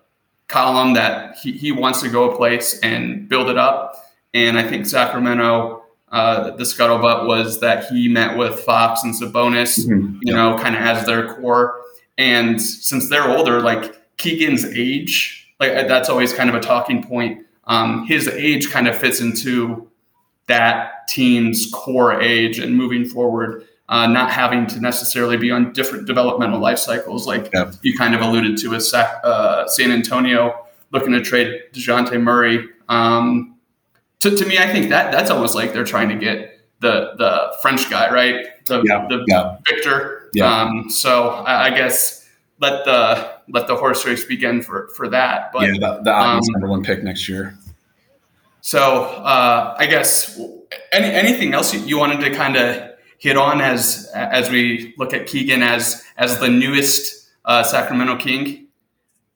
column 0.48 0.94
that 0.94 1.36
he, 1.38 1.52
he 1.52 1.72
wants 1.72 2.02
to 2.02 2.08
go 2.08 2.30
a 2.30 2.36
place 2.36 2.78
and 2.80 3.28
build 3.28 3.48
it 3.48 3.56
up. 3.56 3.96
And 4.34 4.58
I 4.58 4.68
think 4.68 4.86
Sacramento, 4.86 5.82
uh, 6.10 6.50
the 6.50 6.64
scuttlebutt 6.64 7.26
was 7.26 7.60
that 7.60 7.86
he 7.86 8.08
met 8.08 8.36
with 8.36 8.60
Fox 8.60 9.02
and 9.02 9.14
Sabonis, 9.14 9.86
mm-hmm. 9.86 10.18
you 10.22 10.34
know, 10.34 10.56
kind 10.58 10.76
of 10.76 10.82
as 10.82 11.06
their 11.06 11.34
core. 11.34 11.80
And 12.18 12.60
since 12.60 13.08
they're 13.08 13.28
older, 13.28 13.62
like 13.62 13.96
Keegan's 14.22 14.64
age, 14.64 15.52
like 15.58 15.72
that's 15.88 16.08
always 16.08 16.32
kind 16.32 16.48
of 16.48 16.54
a 16.54 16.60
talking 16.60 17.02
point. 17.02 17.44
Um, 17.64 18.06
his 18.06 18.28
age 18.28 18.70
kind 18.70 18.86
of 18.86 18.96
fits 18.96 19.20
into 19.20 19.90
that 20.46 21.08
team's 21.08 21.68
core 21.72 22.20
age 22.20 22.58
and 22.58 22.76
moving 22.76 23.04
forward, 23.04 23.66
uh, 23.88 24.06
not 24.06 24.30
having 24.30 24.66
to 24.68 24.80
necessarily 24.80 25.36
be 25.36 25.50
on 25.50 25.72
different 25.72 26.06
developmental 26.06 26.60
life 26.60 26.78
cycles, 26.78 27.26
like 27.26 27.50
yeah. 27.52 27.72
you 27.82 27.96
kind 27.96 28.14
of 28.14 28.20
alluded 28.20 28.56
to 28.58 28.70
with 28.70 28.92
uh, 28.94 29.66
San 29.68 29.90
Antonio 29.90 30.66
looking 30.92 31.12
to 31.12 31.20
trade 31.20 31.62
Dejounte 31.72 32.20
Murray. 32.20 32.68
Um, 32.88 33.56
to, 34.20 34.36
to 34.36 34.46
me, 34.46 34.58
I 34.58 34.70
think 34.70 34.90
that 34.90 35.10
that's 35.10 35.30
almost 35.30 35.56
like 35.56 35.72
they're 35.72 35.84
trying 35.84 36.10
to 36.10 36.16
get 36.16 36.60
the 36.80 37.14
the 37.18 37.56
French 37.60 37.90
guy, 37.90 38.12
right? 38.12 38.46
The, 38.66 38.82
yeah. 38.82 39.06
the 39.08 39.24
yeah. 39.26 39.56
Victor. 39.66 40.30
Yeah. 40.32 40.62
Um, 40.62 40.90
so 40.90 41.30
I, 41.30 41.66
I 41.66 41.70
guess 41.70 42.28
let 42.60 42.84
the 42.84 43.31
let 43.48 43.66
the 43.66 43.76
horse 43.76 44.06
race 44.06 44.24
begin 44.24 44.62
for 44.62 44.88
for 44.96 45.08
that. 45.08 45.52
But 45.52 45.62
yeah, 45.62 45.72
the, 45.72 46.02
the 46.02 46.16
um, 46.16 46.40
number 46.48 46.68
one 46.68 46.82
pick 46.82 47.02
next 47.02 47.28
year. 47.28 47.56
So 48.60 49.04
uh, 49.04 49.74
I 49.78 49.86
guess 49.86 50.38
any 50.92 51.08
anything 51.08 51.52
else 51.52 51.74
you, 51.74 51.98
wanted 51.98 52.20
to 52.20 52.30
kind 52.30 52.56
of 52.56 52.90
hit 53.18 53.36
on 53.36 53.60
as 53.60 54.10
as 54.14 54.50
we 54.50 54.94
look 54.98 55.12
at 55.12 55.26
Keegan 55.26 55.62
as 55.62 56.04
as 56.16 56.38
the 56.38 56.48
newest 56.48 57.28
uh, 57.44 57.62
Sacramento 57.64 58.16
King. 58.16 58.68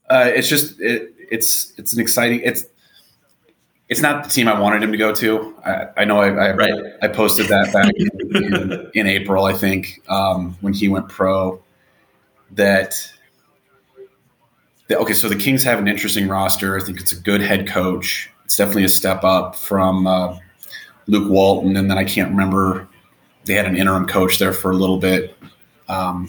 Uh, 0.09 0.31
it's 0.33 0.49
just 0.49 0.81
it, 0.81 1.13
it's 1.31 1.73
it's 1.77 1.93
an 1.93 2.01
exciting 2.01 2.41
it's 2.45 2.67
it's 3.89 4.01
not 4.01 4.25
the 4.25 4.31
team 4.31 4.49
I 4.49 4.59
wanted 4.59 4.83
him 4.83 4.93
to 4.93 4.99
go 4.99 5.13
to. 5.15 5.55
I, 5.65 5.87
I 5.99 6.05
know 6.05 6.19
I 6.19 6.29
I, 6.29 6.53
right. 6.55 6.85
I, 7.03 7.09
posted 7.09 7.47
that 7.49 7.73
back 7.73 7.93
in, 7.97 8.45
in, 8.45 8.91
in 8.95 9.07
April, 9.07 9.45
I 9.45 9.53
think, 9.53 10.03
um, 10.09 10.57
when 10.61 10.73
he 10.73 10.89
went 10.89 11.09
pro. 11.09 11.63
That 12.53 12.95
okay, 14.91 15.15
so 15.15 15.29
the 15.29 15.37
Kings 15.37 15.65
have 15.65 15.79
an 15.79 15.89
interesting 15.89 16.29
roster. 16.29 16.79
I 16.79 16.83
think 16.83 17.01
it's 17.01 17.13
a 17.13 17.21
good 17.21 17.41
head 17.41 17.67
coach. 17.67 18.31
It's 18.45 18.57
definitely 18.57 18.85
a 18.85 18.89
step 18.89 19.25
up 19.25 19.57
from 19.57 20.07
uh, 20.07 20.39
Luke 21.07 21.29
Walton, 21.31 21.77
and 21.77 21.91
then 21.91 21.99
I 21.99 22.05
can't 22.05 22.31
remember. 22.31 22.89
They 23.45 23.55
had 23.55 23.67
an 23.67 23.77
interim 23.77 24.07
coach 24.07 24.39
there 24.39 24.53
for 24.53 24.71
a 24.71 24.77
little 24.77 24.99
bit. 24.99 25.37
Um, 25.89 26.29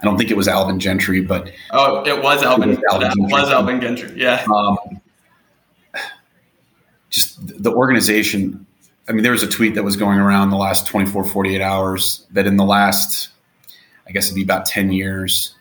I 0.00 0.04
don't 0.04 0.18
think 0.18 0.30
it 0.30 0.36
was 0.36 0.48
Alvin 0.48 0.78
Gentry, 0.78 1.22
but 1.22 1.50
oh, 1.72 2.04
it 2.04 2.22
was 2.22 2.42
Alvin. 2.42 2.70
It 2.70 2.78
was 2.78 2.84
Alvin, 2.92 3.08
Gentry. 3.08 3.32
Was 3.32 3.50
Alvin 3.50 3.80
Gentry. 3.80 4.12
Yeah. 4.16 4.44
Um, 4.54 5.00
just 7.10 7.62
the 7.62 7.72
organization. 7.72 8.66
I 9.08 9.12
mean, 9.12 9.22
there 9.22 9.32
was 9.32 9.42
a 9.42 9.48
tweet 9.48 9.74
that 9.74 9.84
was 9.84 9.96
going 9.96 10.18
around 10.18 10.50
the 10.50 10.56
last 10.56 10.86
24, 10.86 11.24
48 11.24 11.60
hours 11.60 12.26
that 12.32 12.46
in 12.46 12.56
the 12.56 12.64
last, 12.64 13.30
I 14.06 14.12
guess 14.12 14.26
it'd 14.26 14.36
be 14.36 14.42
about 14.42 14.66
10 14.66 14.92
years, 14.92 15.55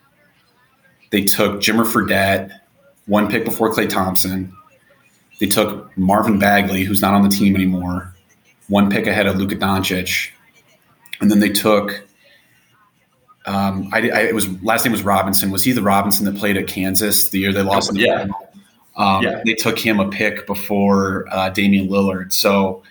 they 1.15 1.23
took 1.23 1.61
Jimmer 1.61 1.85
Fredette, 1.85 2.59
one 3.05 3.29
pick 3.29 3.45
before 3.45 3.73
Klay 3.73 3.87
Thompson. 3.87 4.51
They 5.39 5.45
took 5.45 5.97
Marvin 5.97 6.39
Bagley, 6.39 6.83
who's 6.83 7.01
not 7.01 7.13
on 7.13 7.21
the 7.21 7.29
team 7.29 7.55
anymore, 7.55 8.13
one 8.67 8.91
pick 8.91 9.07
ahead 9.07 9.25
of 9.25 9.37
Luka 9.37 9.55
Doncic. 9.55 10.31
And 11.21 11.31
then 11.31 11.39
they 11.39 11.47
took, 11.47 12.05
um, 13.45 13.89
I, 13.93 13.99
I, 14.09 14.21
it 14.23 14.35
was 14.35 14.61
last 14.61 14.83
name 14.83 14.91
was 14.91 15.03
Robinson. 15.03 15.51
Was 15.51 15.63
he 15.63 15.71
the 15.71 15.81
Robinson 15.81 16.25
that 16.25 16.35
played 16.35 16.57
at 16.57 16.67
Kansas 16.67 17.29
the 17.29 17.39
year 17.39 17.53
they 17.53 17.61
lost? 17.61 17.91
In 17.91 17.95
the 17.95 18.01
yeah. 18.01 18.27
Um, 18.97 19.23
yeah. 19.23 19.41
They 19.45 19.53
took 19.53 19.79
him 19.79 20.01
a 20.01 20.09
pick 20.09 20.45
before 20.45 21.27
uh, 21.31 21.47
Damian 21.47 21.87
Lillard. 21.87 22.33
So 22.33 22.83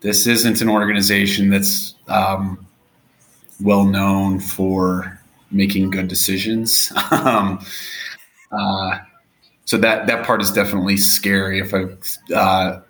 this 0.00 0.26
isn't 0.26 0.60
an 0.60 0.68
organization 0.68 1.48
that's 1.48 1.94
um, 2.08 2.66
well 3.58 3.84
known 3.84 4.38
for 4.38 5.16
making 5.50 5.90
good 5.90 6.08
decisions. 6.08 6.92
um, 7.10 7.64
uh, 8.52 8.98
so 9.64 9.76
that 9.76 10.06
that 10.06 10.26
part 10.26 10.42
is 10.42 10.50
definitely 10.50 10.96
scary 10.96 11.60
if 11.60 11.72
I 11.72 12.34
uh, 12.34 12.80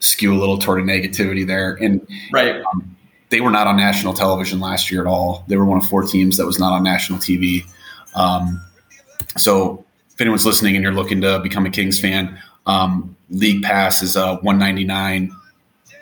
skew 0.00 0.34
a 0.34 0.38
little 0.38 0.58
toward 0.58 0.80
a 0.80 0.82
negativity 0.82 1.46
there. 1.46 1.74
And 1.80 2.06
right, 2.32 2.62
um, 2.72 2.96
they 3.30 3.40
were 3.40 3.50
not 3.50 3.66
on 3.66 3.76
national 3.76 4.14
television 4.14 4.60
last 4.60 4.90
year 4.90 5.00
at 5.00 5.06
all. 5.06 5.44
They 5.48 5.56
were 5.56 5.64
one 5.64 5.78
of 5.78 5.86
four 5.86 6.02
teams 6.02 6.36
that 6.36 6.46
was 6.46 6.58
not 6.58 6.72
on 6.72 6.82
national 6.82 7.18
TV. 7.18 7.64
Um, 8.14 8.62
so 9.36 9.84
if 10.10 10.20
anyone's 10.20 10.46
listening 10.46 10.74
and 10.76 10.82
you're 10.82 10.92
looking 10.92 11.20
to 11.20 11.38
become 11.40 11.66
a 11.66 11.70
Kings 11.70 12.00
fan, 12.00 12.38
um, 12.66 13.16
League 13.30 13.62
Pass 13.62 14.02
is 14.02 14.16
uh, 14.16 14.38
199 14.38 15.34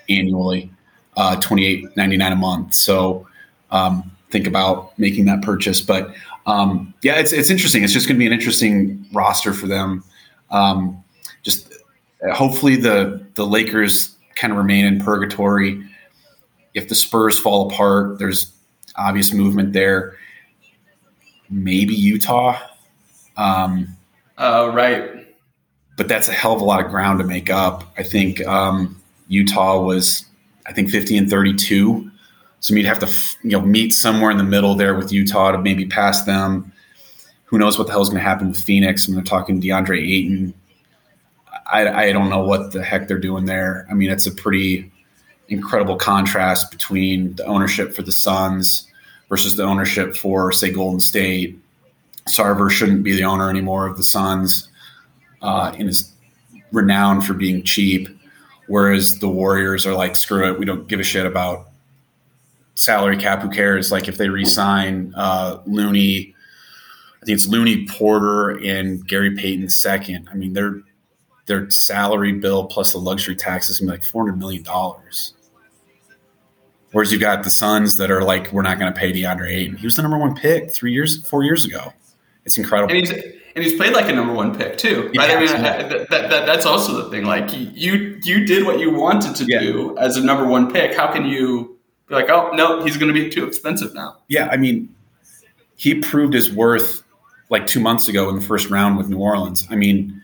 annually, 0.09 0.71
uh, 1.17 1.37
28.99 1.37 2.33
a 2.33 2.37
month. 2.37 2.75
So 2.75 3.27
um, 3.71 4.11
think 4.31 4.47
about 4.47 4.99
making 4.99 5.27
that 5.27 5.43
purchase. 5.43 5.81
But 5.81 6.15
um, 6.47 6.95
yeah, 7.03 7.15
it's 7.15 7.33
it's 7.33 7.51
interesting. 7.51 7.85
It's 7.85 7.93
just 7.93 8.07
going 8.07 8.17
to 8.17 8.19
be 8.19 8.27
an 8.27 8.33
interesting 8.33 9.07
roster 9.13 9.53
for 9.53 9.67
them. 9.67 10.05
Um, 10.51 11.03
just 11.43 11.73
uh, 12.27 12.35
hopefully 12.35 12.77
the 12.77 13.25
the 13.35 13.47
Lakers 13.47 14.17
kind 14.35 14.53
of 14.53 14.59
remain 14.59 14.85
in 14.85 15.01
purgatory. 15.01 15.83
If 16.75 16.89
the 16.89 16.95
Spurs 16.95 17.39
fall 17.39 17.71
apart, 17.71 18.19
there's 18.19 18.53
obvious 18.97 19.33
movement 19.33 19.73
there. 19.73 20.17
Maybe 21.49 21.95
Utah. 21.95 22.59
Um, 23.37 23.97
uh, 24.37 24.71
right. 24.75 25.27
But 25.97 26.09
that's 26.09 26.29
a 26.29 26.33
hell 26.33 26.55
of 26.55 26.61
a 26.61 26.65
lot 26.65 26.85
of 26.85 26.91
ground 26.91 27.21
to 27.21 27.25
make 27.25 27.49
up. 27.49 27.95
I 27.97 28.03
think 28.03 28.47
um, 28.47 29.01
Utah 29.29 29.81
was, 29.81 30.27
I 30.67 30.73
think, 30.73 30.91
50 30.91 31.17
and 31.17 31.31
32 31.31 32.11
so 32.61 32.75
you'd 32.75 32.87
have 32.87 32.99
to 33.01 33.07
you 33.43 33.51
know 33.51 33.61
meet 33.61 33.93
somewhere 33.93 34.31
in 34.31 34.39
the 34.39 34.45
middle 34.45 34.75
there 34.75 34.95
with 34.95 35.13
Utah 35.13 35.53
to 35.53 35.59
maybe 35.59 35.87
pass 35.87 36.23
them. 36.25 36.73
Who 37.45 37.59
knows 37.59 37.79
what 37.79 37.87
the 37.87 37.93
hell 37.93 38.03
is 38.03 38.09
going 38.09 38.21
to 38.21 38.29
happen 38.29 38.49
with 38.49 38.63
Phoenix? 38.63 39.07
I 39.07 39.09
mean, 39.09 39.17
they're 39.17 39.25
talking 39.25 39.61
DeAndre 39.61 40.01
Ayton. 40.01 40.55
I, 41.67 42.09
I 42.09 42.13
don't 42.13 42.29
know 42.29 42.43
what 42.43 42.73
the 42.73 42.83
heck 42.83 43.09
they're 43.09 43.19
doing 43.19 43.45
there. 43.45 43.87
I 43.91 43.95
mean, 43.95 44.11
it's 44.11 44.27
a 44.27 44.33
pretty 44.33 44.91
incredible 45.49 45.97
contrast 45.97 46.71
between 46.71 47.35
the 47.35 47.45
ownership 47.45 47.95
for 47.95 48.03
the 48.03 48.13
Suns 48.13 48.89
versus 49.29 49.57
the 49.57 49.63
ownership 49.63 50.17
for, 50.17 50.51
say, 50.53 50.71
Golden 50.71 51.01
State. 51.01 51.59
Sarver 52.29 52.71
shouldn't 52.71 53.05
be 53.05 53.15
the 53.15 53.25
owner 53.25 53.49
anymore 53.49 53.87
of 53.87 53.97
the 53.97 54.03
Suns 54.03 54.69
uh, 55.43 55.73
and 55.79 55.89
is 55.89 56.13
renowned 56.73 57.25
for 57.25 57.35
being 57.35 57.63
cheap, 57.63 58.09
whereas 58.67 59.21
the 59.21 59.29
Warriors 59.29 59.87
are 59.87 59.95
like, 59.95 60.17
screw 60.17 60.49
it, 60.49 60.59
we 60.59 60.65
don't 60.65 60.89
give 60.89 60.99
a 60.99 61.05
shit 61.05 61.27
about 61.27 61.69
salary 62.77 63.17
cap. 63.17 63.43
Who 63.43 63.51
cares? 63.51 63.91
Like 63.91 64.07
if 64.07 64.17
they 64.17 64.29
resign 64.29 65.13
uh, 65.17 65.59
Looney, 65.67 66.35
I 67.21 67.27
think 67.27 67.37
it's 67.37 67.49
Looney 67.49 67.87
Porter 67.89 68.51
and 68.65 69.07
Gary 69.07 69.35
Payton 69.35 69.69
second. 69.69 70.29
I 70.31 70.35
mean, 70.37 70.53
their 70.53 70.83
their 71.47 71.69
salary 71.71 72.33
bill 72.33 72.67
plus 72.67 72.93
the 72.93 72.99
luxury 72.99 73.35
tax 73.35 73.69
is 73.69 73.81
gonna 73.81 73.91
be 73.91 73.99
like 73.99 74.05
four 74.05 74.23
hundred 74.23 74.39
million 74.39 74.63
dollars. 74.63 75.35
Whereas 76.93 77.13
you've 77.13 77.21
got 77.21 77.43
the 77.43 77.51
Suns 77.51 77.97
that 77.97 78.11
are 78.11 78.23
like, 78.23 78.53
we're 78.53 78.63
not 78.63 78.79
going 78.79 78.91
to 78.91 78.99
pay 78.99 79.13
DeAndre 79.13 79.51
Ayton. 79.51 79.77
He 79.77 79.87
was 79.87 79.97
the 79.97 80.03
number 80.03 80.17
one 80.17 80.35
pick 80.35 80.73
three 80.73 80.93
years, 80.93 81.29
four 81.29 81.43
years 81.43 81.67
ago. 81.67 81.93
It's 82.47 82.57
incredible. 82.57 82.95
And 82.95 83.07
he's, 83.07 83.11
and 83.11 83.65
he's 83.65 83.75
played 83.75 83.93
like 83.93 84.09
a 84.09 84.15
number 84.15 84.33
one 84.33 84.57
pick 84.57 84.79
too. 84.79 85.11
Right? 85.15 85.31
I 85.31 85.39
mean, 85.39 85.63
that, 85.63 85.91
that, 85.91 86.31
that, 86.31 86.47
that's 86.47 86.65
also 86.65 87.03
the 87.03 87.11
thing. 87.11 87.27
Like 87.27 87.53
you, 87.53 88.19
you 88.23 88.47
did 88.47 88.65
what 88.65 88.79
you 88.79 88.93
wanted 88.93 89.35
to 89.37 89.45
yeah. 89.47 89.59
do 89.59 89.99
as 89.99 90.17
a 90.17 90.25
number 90.25 90.47
one 90.47 90.73
pick. 90.73 90.97
How 90.97 91.13
can 91.13 91.27
you 91.27 91.76
be 92.09 92.15
like, 92.15 92.29
oh 92.29 92.51
no, 92.53 92.83
he's 92.85 92.97
going 92.97 93.13
to 93.13 93.15
be 93.15 93.29
too 93.29 93.47
expensive 93.47 93.95
now. 93.95 94.17
Yeah, 94.29 94.49
I 94.49 94.57
mean, 94.57 94.95
he 95.77 96.01
proved 96.01 96.35
his 96.35 96.53
worth 96.53 97.03
like 97.51 97.67
two 97.67 97.81
months 97.81 98.09
ago 98.09 98.29
in 98.29 98.37
the 98.37 98.43
first 98.43 98.71
round 98.71 98.97
with 98.97 99.09
New 99.09 99.19
Orleans. 99.19 99.67
I 99.71 99.77
mean, 99.77 100.23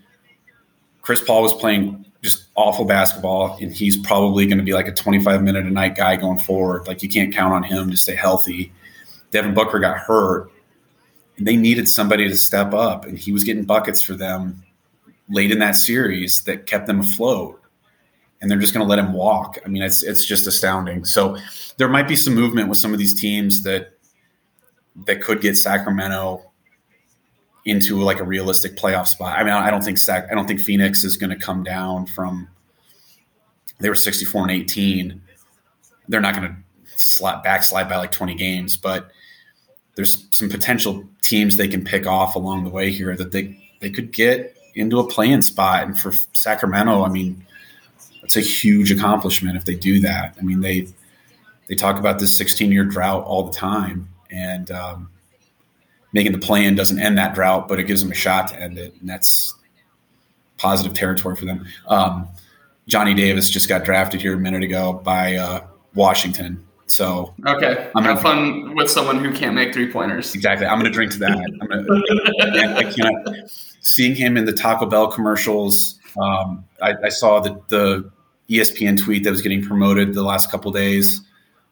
Chris 1.02 1.22
Paul 1.22 1.42
was 1.42 1.52
playing 1.54 2.04
just 2.22 2.44
awful 2.54 2.84
basketball, 2.84 3.58
and 3.60 3.72
he's 3.72 3.96
probably 3.96 4.46
going 4.46 4.58
to 4.58 4.64
be 4.64 4.72
like 4.72 4.86
a 4.86 4.92
25 4.92 5.42
minute 5.42 5.66
a 5.66 5.70
night 5.70 5.96
guy 5.96 6.16
going 6.16 6.38
forward. 6.38 6.86
Like 6.86 7.02
you 7.02 7.08
can't 7.08 7.34
count 7.34 7.52
on 7.52 7.62
him 7.62 7.90
to 7.90 7.96
stay 7.96 8.14
healthy. 8.14 8.72
Devin 9.30 9.54
Booker 9.54 9.78
got 9.78 9.98
hurt, 9.98 10.50
and 11.36 11.46
they 11.46 11.56
needed 11.56 11.88
somebody 11.88 12.28
to 12.28 12.36
step 12.36 12.74
up, 12.74 13.06
and 13.06 13.18
he 13.18 13.32
was 13.32 13.44
getting 13.44 13.64
buckets 13.64 14.00
for 14.00 14.14
them 14.14 14.62
late 15.28 15.50
in 15.50 15.58
that 15.60 15.72
series 15.72 16.44
that 16.44 16.66
kept 16.66 16.86
them 16.86 17.00
afloat 17.00 17.61
and 18.42 18.50
they're 18.50 18.58
just 18.58 18.74
going 18.74 18.84
to 18.84 18.90
let 18.90 18.98
him 18.98 19.12
walk. 19.12 19.58
I 19.64 19.68
mean, 19.68 19.82
it's 19.82 20.02
it's 20.02 20.26
just 20.26 20.46
astounding. 20.46 21.04
So 21.04 21.38
there 21.78 21.88
might 21.88 22.08
be 22.08 22.16
some 22.16 22.34
movement 22.34 22.68
with 22.68 22.76
some 22.76 22.92
of 22.92 22.98
these 22.98 23.18
teams 23.18 23.62
that 23.62 23.92
that 25.06 25.22
could 25.22 25.40
get 25.40 25.56
Sacramento 25.56 26.42
into 27.64 28.02
like 28.02 28.18
a 28.18 28.24
realistic 28.24 28.76
playoff 28.76 29.06
spot. 29.06 29.38
I 29.38 29.44
mean, 29.44 29.52
I 29.52 29.70
don't 29.70 29.82
think 29.82 29.96
Sac, 29.96 30.26
I 30.30 30.34
don't 30.34 30.46
think 30.48 30.60
Phoenix 30.60 31.04
is 31.04 31.16
going 31.16 31.30
to 31.30 31.36
come 31.36 31.62
down 31.62 32.06
from. 32.06 32.48
They 33.78 33.88
were 33.88 33.94
sixty 33.94 34.24
four 34.24 34.42
and 34.42 34.50
eighteen. 34.50 35.22
They're 36.08 36.20
not 36.20 36.34
going 36.34 36.48
to 36.48 36.98
slide 37.00 37.42
backslide 37.44 37.88
by 37.88 37.96
like 37.96 38.10
twenty 38.10 38.34
games, 38.34 38.76
but 38.76 39.10
there's 39.94 40.26
some 40.30 40.48
potential 40.48 41.08
teams 41.22 41.56
they 41.56 41.68
can 41.68 41.84
pick 41.84 42.06
off 42.06 42.34
along 42.34 42.64
the 42.64 42.70
way 42.70 42.90
here 42.90 43.16
that 43.16 43.30
they 43.30 43.56
they 43.80 43.90
could 43.90 44.12
get 44.12 44.56
into 44.74 44.98
a 44.98 45.06
play-in 45.06 45.42
spot. 45.42 45.84
And 45.84 45.98
for 45.98 46.12
Sacramento, 46.32 47.04
I 47.04 47.08
mean, 47.08 47.46
it's 48.22 48.36
a 48.36 48.40
huge 48.40 48.90
accomplishment 48.90 49.56
if 49.56 49.64
they 49.64 49.74
do 49.74 50.00
that. 50.00 50.36
I 50.38 50.42
mean, 50.42 50.60
they 50.60 50.88
they 51.68 51.74
talk 51.74 51.98
about 51.98 52.18
this 52.18 52.36
16 52.36 52.70
year 52.70 52.84
drought 52.84 53.24
all 53.24 53.44
the 53.44 53.52
time, 53.52 54.08
and 54.30 54.70
um, 54.70 55.10
making 56.12 56.32
the 56.32 56.38
play-in 56.38 56.74
doesn't 56.74 56.98
end 56.98 57.18
that 57.18 57.34
drought, 57.34 57.68
but 57.68 57.78
it 57.78 57.84
gives 57.84 58.02
them 58.02 58.10
a 58.10 58.14
shot 58.14 58.48
to 58.48 58.60
end 58.60 58.78
it, 58.78 58.94
and 59.00 59.08
that's 59.08 59.54
positive 60.58 60.94
territory 60.94 61.36
for 61.36 61.44
them. 61.44 61.66
Um, 61.88 62.28
Johnny 62.88 63.14
Davis 63.14 63.50
just 63.50 63.68
got 63.68 63.84
drafted 63.84 64.20
here 64.20 64.34
a 64.34 64.38
minute 64.38 64.62
ago 64.62 64.94
by 65.04 65.36
uh, 65.36 65.64
Washington. 65.94 66.64
So 66.86 67.34
okay, 67.46 67.90
I'm 67.96 68.04
have 68.04 68.20
fun 68.20 68.74
with 68.74 68.90
someone 68.90 69.24
who 69.24 69.32
can't 69.32 69.54
make 69.54 69.72
three 69.72 69.90
pointers. 69.90 70.34
Exactly, 70.34 70.66
I'm 70.66 70.78
going 70.78 70.90
to 70.90 70.94
drink 70.94 71.12
to 71.12 71.18
that. 71.20 71.38
I'm 71.60 71.68
gonna, 71.68 72.76
I 72.76 72.84
can't. 72.84 73.50
Seeing 73.80 74.14
him 74.14 74.36
in 74.36 74.44
the 74.44 74.52
Taco 74.52 74.86
Bell 74.86 75.10
commercials, 75.10 75.98
um, 76.18 76.64
I, 76.80 76.94
I, 77.04 77.08
saw 77.08 77.40
the, 77.40 77.60
the 77.68 78.10
ESPN 78.50 79.02
tweet 79.02 79.24
that 79.24 79.30
was 79.30 79.40
getting 79.40 79.64
promoted 79.64 80.14
the 80.14 80.22
last 80.22 80.50
couple 80.50 80.70
days. 80.70 81.20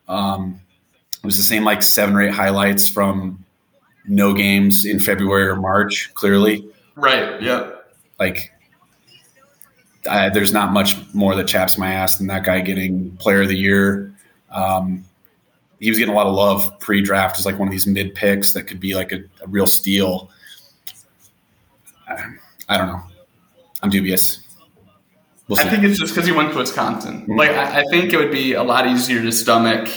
Um, 0.09 0.61
it 1.23 1.27
was 1.27 1.37
the 1.37 1.43
same 1.43 1.65
like 1.65 1.83
seven 1.83 2.15
or 2.15 2.23
eight 2.23 2.33
highlights 2.33 2.89
from 2.89 3.45
no 4.07 4.33
games 4.33 4.85
in 4.85 4.99
February 4.99 5.47
or 5.47 5.57
March. 5.57 6.13
Clearly, 6.15 6.67
right? 6.95 7.41
Yeah, 7.43 7.73
like 8.19 8.53
I, 10.09 10.31
there's 10.31 10.53
not 10.53 10.73
much 10.73 10.97
more 11.15 11.35
that 11.35 11.47
chaps 11.47 11.77
my 11.77 11.93
ass 11.93 12.17
than 12.17 12.27
that 12.29 12.45
guy 12.45 12.61
getting 12.61 13.17
Player 13.17 13.43
of 13.43 13.49
the 13.49 13.57
Year. 13.57 14.15
Um, 14.51 15.05
he 15.79 15.91
was 15.91 15.99
getting 15.99 16.13
a 16.13 16.17
lot 16.17 16.27
of 16.27 16.35
love 16.35 16.79
pre-draft 16.79 17.39
as 17.39 17.47
like 17.47 17.59
one 17.59 17.69
of 17.69 17.73
these 17.73 17.87
mid 17.87 18.15
picks 18.15 18.53
that 18.53 18.65
could 18.65 18.81
be 18.81 18.95
like 18.95 19.13
a, 19.13 19.21
a 19.43 19.49
real 19.49 19.67
steal. 19.67 20.31
I, 22.09 22.35
I, 22.69 22.77
don't 22.77 22.89
know. 22.89 23.03
I'm 23.83 23.91
dubious. 23.91 24.47
We'll 25.49 25.59
I 25.59 25.65
think 25.65 25.83
it's 25.85 25.99
just 25.99 26.15
because 26.15 26.27
he 26.27 26.33
went 26.33 26.53
to 26.53 26.59
Wisconsin. 26.59 27.23
Mm-hmm. 27.23 27.37
Like 27.37 27.51
I, 27.51 27.81
I, 27.81 27.85
think 27.91 28.13
it 28.13 28.19
would 28.19 28.31
be 28.31 28.53
a 28.53 28.63
lot 28.63 28.87
easier 28.87 29.21
to 29.21 29.33
stomach 29.33 29.89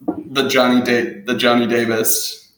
the 0.00 0.48
Johnny 0.48 0.82
da- 0.82 1.22
the 1.24 1.36
Johnny 1.36 1.66
Davis, 1.66 2.52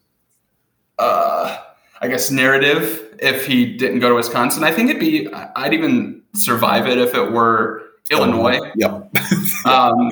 uh, 0.98 1.58
I 2.00 2.08
guess 2.08 2.30
narrative 2.30 3.16
if 3.18 3.46
he 3.46 3.76
didn't 3.76 3.98
go 3.98 4.10
to 4.10 4.14
Wisconsin. 4.14 4.62
I 4.62 4.70
think 4.70 4.90
it'd 4.90 5.00
be 5.00 5.28
I'd 5.32 5.74
even 5.74 6.22
survive 6.34 6.86
it 6.86 6.98
if 6.98 7.14
it 7.14 7.32
were 7.32 7.86
Illinois. 8.10 8.60
Yep. 8.76 9.12
um, 9.64 10.10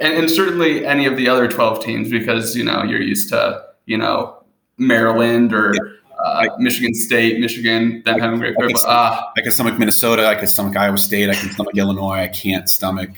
and, 0.00 0.14
and, 0.14 0.30
certainly 0.30 0.86
any 0.86 1.06
of 1.06 1.16
the 1.16 1.28
other 1.28 1.48
12 1.48 1.84
teams 1.84 2.10
because, 2.10 2.56
you 2.56 2.64
know, 2.64 2.82
you're 2.82 3.02
used 3.02 3.28
to, 3.30 3.62
you 3.84 3.98
know, 3.98 4.42
Maryland 4.78 5.52
or 5.52 5.74
uh, 6.44 6.56
Michigan 6.58 6.94
State, 6.94 7.40
Michigan, 7.40 8.02
them 8.04 8.20
having 8.20 8.38
great 8.38 8.56
players. 8.56 8.84
Uh, 8.84 9.20
I 9.36 9.40
can 9.40 9.52
stomach 9.52 9.78
Minnesota. 9.78 10.26
I 10.26 10.34
can 10.34 10.46
stomach 10.46 10.76
Iowa 10.76 10.98
State. 10.98 11.30
I 11.30 11.34
can 11.34 11.50
stomach 11.50 11.76
Illinois. 11.76 12.18
I 12.18 12.28
can't 12.28 12.68
stomach. 12.68 13.10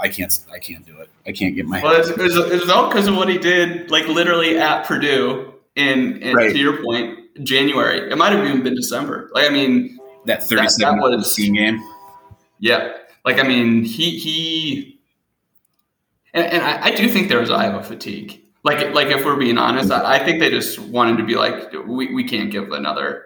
I 0.00 0.08
can't. 0.08 0.38
I 0.52 0.58
can't 0.58 0.84
do 0.86 0.98
it. 1.00 1.08
I 1.26 1.32
can't 1.32 1.54
get 1.54 1.66
my. 1.66 1.82
Well, 1.82 1.98
it's, 2.00 2.08
it's, 2.10 2.34
it's 2.36 2.68
all 2.68 2.88
because 2.88 3.06
of 3.06 3.16
what 3.16 3.28
he 3.28 3.38
did, 3.38 3.90
like 3.90 4.06
literally 4.06 4.58
at 4.58 4.84
Purdue. 4.86 5.54
In, 5.76 6.20
in 6.22 6.34
right. 6.34 6.50
to 6.50 6.58
your 6.58 6.82
point, 6.82 7.44
January. 7.44 8.10
It 8.10 8.18
might 8.18 8.32
have 8.32 8.44
even 8.44 8.64
been 8.64 8.74
December. 8.74 9.30
Like 9.32 9.46
I 9.46 9.50
mean, 9.50 9.96
that 10.26 10.42
thirty-seven 10.42 10.98
that, 10.98 11.10
that 11.10 11.16
was 11.16 11.36
game. 11.36 11.80
Yeah, 12.58 12.94
like 13.24 13.38
I 13.38 13.46
mean, 13.46 13.84
he 13.84 14.18
he, 14.18 15.00
and, 16.34 16.46
and 16.46 16.62
I, 16.62 16.86
I, 16.86 16.90
do 16.90 17.08
think 17.08 17.28
there 17.28 17.40
was 17.40 17.50
Iowa 17.50 17.82
fatigue. 17.82 18.42
Like 18.64 18.92
like 18.92 19.08
if 19.08 19.24
we're 19.24 19.36
being 19.36 19.58
honest, 19.58 19.90
I, 19.90 20.16
I, 20.16 20.24
think 20.24 20.40
they 20.40 20.50
just 20.50 20.78
wanted 20.78 21.16
to 21.18 21.24
be 21.24 21.36
like, 21.36 21.72
we, 21.86 22.12
we 22.12 22.24
can't 22.24 22.50
give 22.50 22.72
another. 22.72 23.24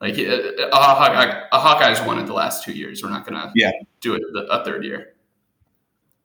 Like 0.00 0.16
uh, 0.18 0.22
uh, 0.22 1.48
a, 1.52 1.56
a, 1.56 1.58
a 1.58 1.58
Hawkeyes 1.58 2.06
won 2.06 2.18
it 2.20 2.26
the 2.26 2.32
last 2.32 2.62
two 2.62 2.72
years. 2.72 3.02
We're 3.02 3.10
not 3.10 3.26
gonna 3.26 3.50
yeah. 3.56 3.72
do 4.00 4.14
it 4.14 4.22
a 4.48 4.64
third 4.64 4.84
year. 4.84 5.14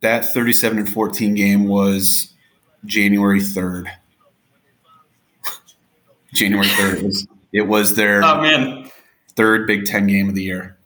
That 0.02 0.26
thirty-seven 0.26 0.78
and 0.78 0.92
fourteen 0.92 1.34
game 1.34 1.68
was 1.68 2.34
January 2.86 3.42
third. 3.42 3.90
January 6.34 6.68
third. 6.68 7.00
It 7.00 7.04
was, 7.04 7.28
it 7.52 7.68
was 7.68 7.96
their 7.96 8.24
oh 8.24 8.42
man 8.42 8.92
third 9.36 9.66
Big 9.66 9.86
Ten 9.86 10.06
game 10.06 10.30
of 10.30 10.36
the 10.36 10.44
year. 10.44 10.78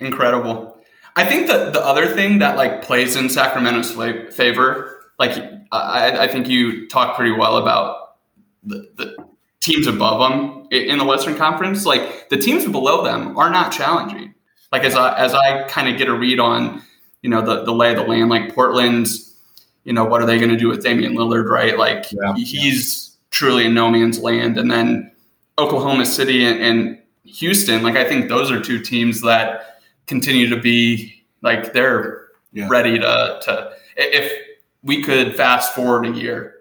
Incredible. 0.00 0.78
I 1.16 1.24
think 1.24 1.46
that 1.46 1.72
the 1.72 1.84
other 1.84 2.06
thing 2.06 2.40
that 2.40 2.56
like 2.56 2.82
plays 2.82 3.16
in 3.16 3.28
Sacramento's 3.30 3.92
favor, 4.34 5.10
like 5.18 5.32
I, 5.78 6.24
I 6.24 6.28
think 6.28 6.48
you 6.48 6.88
talked 6.88 7.16
pretty 7.16 7.32
well 7.32 7.56
about 7.56 8.16
the, 8.62 8.88
the 8.96 9.16
teams 9.60 9.86
above 9.86 10.20
them 10.20 10.68
in 10.70 10.98
the 10.98 11.04
Western 11.04 11.36
Conference. 11.36 11.86
Like 11.86 12.28
the 12.28 12.36
teams 12.36 12.64
below 12.66 13.02
them 13.02 13.36
are 13.36 13.50
not 13.50 13.72
challenging. 13.72 14.34
Like 14.70 14.84
as 14.84 14.94
I 14.94 15.16
as 15.16 15.34
I 15.34 15.64
kind 15.68 15.88
of 15.88 15.96
get 15.96 16.08
a 16.08 16.14
read 16.14 16.40
on, 16.40 16.82
you 17.22 17.30
know, 17.30 17.40
the 17.40 17.64
the 17.64 17.72
lay 17.72 17.90
of 17.90 17.96
the 17.96 18.04
land, 18.04 18.28
like 18.28 18.54
Portland's, 18.54 19.36
you 19.84 19.92
know, 19.92 20.04
what 20.04 20.20
are 20.20 20.26
they 20.26 20.38
going 20.38 20.50
to 20.50 20.56
do 20.56 20.68
with 20.68 20.82
Damian 20.82 21.14
Lillard, 21.14 21.48
right? 21.48 21.78
Like 21.78 22.10
yeah, 22.12 22.34
he's 22.34 23.10
yeah. 23.10 23.20
truly 23.30 23.66
in 23.66 23.74
no 23.74 23.90
man's 23.90 24.18
land, 24.18 24.58
and 24.58 24.70
then 24.70 25.12
Oklahoma 25.58 26.06
City 26.06 26.44
and, 26.44 26.60
and 26.60 26.98
Houston. 27.24 27.82
Like 27.82 27.96
I 27.96 28.04
think 28.04 28.28
those 28.28 28.50
are 28.50 28.60
two 28.60 28.80
teams 28.80 29.20
that 29.22 29.80
continue 30.06 30.48
to 30.48 30.60
be 30.60 31.24
like 31.42 31.72
they're 31.72 32.28
yeah. 32.52 32.66
ready 32.68 32.98
to 32.98 33.40
to 33.42 33.72
if 33.96 34.43
we 34.84 35.02
could 35.02 35.34
fast 35.34 35.74
forward 35.74 36.06
a 36.06 36.10
year. 36.10 36.54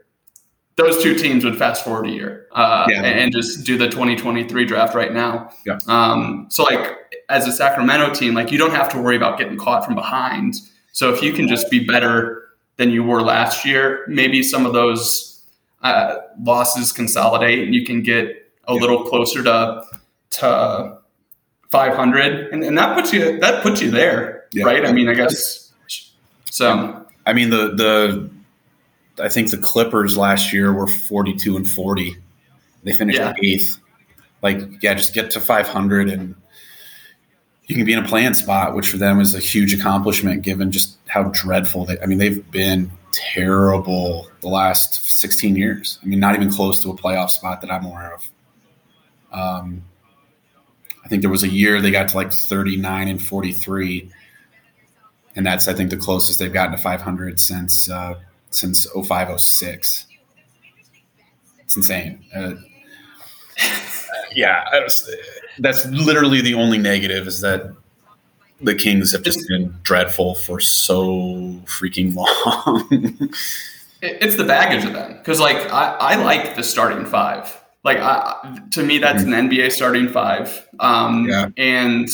Those 0.76 1.04
two 1.04 1.14
teams 1.14 1.46
would 1.46 1.58
fast 1.58 1.84
forward 1.84 2.08
a 2.08 2.10
year 2.10 2.48
uh, 2.54 2.88
yeah. 2.90 3.04
and, 3.04 3.32
just 3.32 3.64
do 3.64 3.78
the 3.78 3.88
2023 3.90 4.66
draft 4.66 4.96
right 4.96 5.14
now. 5.14 5.52
Yeah. 5.68 5.78
um, 5.88 6.48
so 6.50 6.64
like 6.64 6.98
as 7.30 7.48
a 7.48 7.52
sacramento 7.52 8.12
team 8.14 8.34
like 8.34 8.52
you 8.52 8.58
don't 8.58 8.72
have 8.72 8.90
to 8.90 9.00
worry 9.00 9.16
about 9.16 9.38
getting 9.38 9.58
caught 9.58 9.86
from 9.86 9.94
behind. 9.94 10.56
So 10.94 11.14
if 11.14 11.22
you 11.22 11.32
can 11.32 11.48
just 11.48 11.70
be 11.70 11.86
better 11.86 12.50
than 12.78 12.90
you 12.90 13.04
were 13.04 13.22
last 13.22 13.66
year 13.66 14.04
maybe 14.08 14.42
some 14.42 14.66
of 14.66 14.74
those 14.74 15.46
uh, 15.84 16.16
losses 16.42 16.92
consolidate 16.92 17.60
and 17.60 17.76
you 17.76 17.86
can 17.86 18.02
get 18.02 18.26
a 18.68 18.74
yeah. 18.74 18.80
little 18.80 19.04
closer 19.04 19.44
to 19.44 19.84
to 20.32 20.98
500 21.70 22.52
and, 22.52 22.64
and 22.64 22.78
that 22.78 22.96
puts 22.96 23.14
you 23.14 23.40
that 23.40 23.62
puts 23.62 23.82
you 23.82 23.92
there 23.92 24.46
right? 24.64 24.86
I 24.86 24.92
mean 24.92 25.08
i 25.08 25.14
guess 25.14 25.72
so 26.46 27.06
i 27.26 27.34
mean 27.34 27.50
the 27.50 27.70
the 27.76 28.30
i 29.24 29.30
think 29.30 29.50
the 29.50 29.58
clippers 29.58 30.18
last 30.18 30.54
year 30.54 30.74
were 30.74 30.88
42 30.88 31.56
and 31.58 31.68
40 31.68 32.16
they 32.84 32.94
finished 32.94 33.20
yeah. 33.20 33.34
eighth 33.44 33.80
like 34.42 34.60
yeah 34.82 34.94
just 34.94 35.14
get 35.14 35.32
to 35.32 35.40
500 35.40 36.10
and 36.10 36.36
you 37.66 37.76
can 37.76 37.86
be 37.86 37.94
in 37.94 38.04
a 38.04 38.08
play-in 38.08 38.34
spot 38.34 38.76
which 38.76 38.90
for 38.90 38.98
them 38.98 39.20
is 39.20 39.34
a 39.34 39.40
huge 39.40 39.74
accomplishment 39.74 40.42
given 40.42 40.72
just 40.72 40.98
how 41.08 41.24
dreadful 41.24 41.86
they 41.86 42.00
i 42.00 42.06
mean 42.06 42.18
they've 42.18 42.50
been 42.52 42.92
terrible 43.12 44.28
the 44.42 44.48
last 44.48 45.06
16 45.06 45.56
years 45.56 46.00
i 46.02 46.06
mean 46.06 46.20
not 46.20 46.36
even 46.36 46.52
close 46.52 46.82
to 46.82 46.90
a 46.90 46.96
playoff 46.96 47.30
spot 47.30 47.62
that 47.62 47.72
i'm 47.72 47.86
aware 47.86 48.14
of 48.14 48.30
um, 49.34 49.84
I 51.04 51.08
think 51.10 51.22
there 51.22 51.32
was 51.32 51.44
a 51.44 51.50
year 51.50 51.82
they 51.82 51.92
got 51.92 52.10
to 52.10 52.18
like 52.18 52.32
39 52.32 53.08
and 53.08 53.22
43. 53.22 54.10
And 55.36 55.46
that's, 55.46 55.68
I 55.68 55.74
think, 55.74 55.90
the 55.90 55.98
closest 55.98 56.40
they've 56.40 56.54
gotten 56.54 56.74
to 56.74 56.78
500 56.78 57.40
since 57.40 57.90
uh, 57.90 58.20
since 58.52 58.86
0506. 58.86 60.06
It's 61.60 61.76
insane. 61.76 62.24
Uh, 62.36 62.54
yeah, 64.36 64.64
that's 65.60 65.86
literally 65.88 66.42
the 66.42 66.54
only 66.54 66.78
negative 66.78 67.28
is 67.28 67.42
that 67.42 67.76
the 68.62 68.76
Kings 68.76 69.12
have 69.12 69.24
just 69.24 69.48
been 69.48 69.76
dreadful 69.84 70.36
for 70.36 70.60
so 70.60 71.62
freaking 71.66 72.16
long. 72.16 73.34
it's 74.02 74.36
the 74.36 74.44
baggage 74.44 74.86
of 74.86 74.94
them 74.94 75.18
because, 75.18 75.40
like, 75.40 75.58
I, 75.72 75.96
I 76.00 76.16
like 76.16 76.56
the 76.56 76.64
starting 76.64 77.06
five 77.06 77.60
like 77.84 77.98
I, 77.98 78.62
to 78.72 78.84
me 78.84 78.98
that's 78.98 79.24
mm-hmm. 79.24 79.34
an 79.34 79.50
NBA 79.50 79.72
starting 79.72 80.08
five. 80.08 80.68
Um, 80.80 81.28
yeah. 81.28 81.50
and 81.58 82.10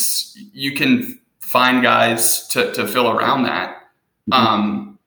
you 0.53 0.73
can 0.73 1.18
find 1.49 1.81
guys 1.81 2.47
to, 2.49 2.71
to 2.73 2.88
fill 2.88 3.09
around 3.09 3.43
that. 3.43 3.75
Mm-hmm. 4.31 4.33
Um, 4.33 4.99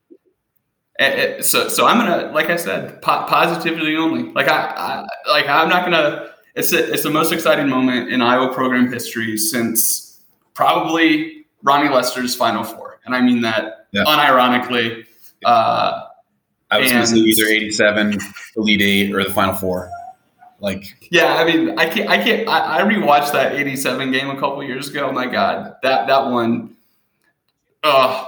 it, 0.98 1.18
it, 1.18 1.44
so 1.44 1.68
so 1.68 1.86
I'm 1.86 1.98
gonna 1.98 2.32
like 2.32 2.50
I 2.50 2.56
said 2.56 3.00
po- 3.00 3.24
positivity 3.26 3.96
only. 3.96 4.24
Like 4.32 4.48
I, 4.48 4.74
I, 4.76 5.30
like 5.30 5.48
I'm 5.48 5.68
not 5.68 5.84
gonna. 5.84 6.30
It's 6.54 6.72
a, 6.72 6.92
it's 6.92 7.02
the 7.02 7.10
most 7.10 7.32
exciting 7.32 7.68
moment 7.68 8.10
in 8.10 8.20
Iowa 8.20 8.52
program 8.52 8.92
history 8.92 9.38
since 9.38 10.20
probably 10.52 11.46
Ronnie 11.62 11.88
Lester's 11.88 12.34
Final 12.34 12.62
Four, 12.62 13.00
and 13.06 13.14
I 13.14 13.22
mean 13.22 13.40
that 13.42 13.86
yeah. 13.92 14.04
unironically. 14.04 15.06
Uh, 15.44 16.08
I 16.70 16.78
was 16.78 16.90
going 16.90 17.02
to 17.02 17.06
say 17.06 17.16
either 17.16 17.44
87, 17.44 18.18
Elite 18.56 18.80
Eight, 18.80 19.14
or 19.14 19.22
the 19.22 19.30
Final 19.30 19.54
Four 19.54 19.90
Like, 20.62 21.08
yeah, 21.10 21.34
I 21.34 21.44
mean, 21.44 21.76
I 21.76 21.88
can't, 21.88 22.08
I 22.08 22.22
can't, 22.22 22.48
I, 22.48 22.78
I 22.78 22.82
rewatched 22.82 23.32
that 23.32 23.52
'87 23.52 24.12
game 24.12 24.30
a 24.30 24.38
couple 24.38 24.62
years 24.62 24.88
ago. 24.88 25.10
My 25.10 25.26
God, 25.26 25.74
that 25.82 26.06
that 26.06 26.30
one. 26.30 26.76
Uh, 27.82 28.26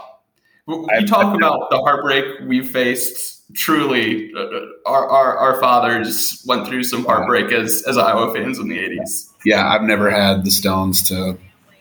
you 0.66 1.06
talk 1.06 1.36
about 1.36 1.70
the 1.70 1.78
heartbreak 1.78 2.40
we 2.48 2.66
faced. 2.66 3.30
Truly, 3.54 4.32
uh, 4.34 4.40
uh, 4.40 4.60
our, 4.84 5.08
our 5.08 5.38
our 5.38 5.60
fathers 5.60 6.42
went 6.48 6.66
through 6.66 6.82
some 6.82 7.04
heartbreak 7.04 7.52
as 7.52 7.84
as 7.86 7.96
Iowa 7.96 8.34
fans 8.34 8.58
in 8.58 8.66
the 8.66 8.78
'80s. 8.78 9.30
Yeah, 9.44 9.68
I've 9.68 9.82
never 9.82 10.10
had 10.10 10.44
the 10.44 10.50
stones 10.50 11.06
to 11.10 11.38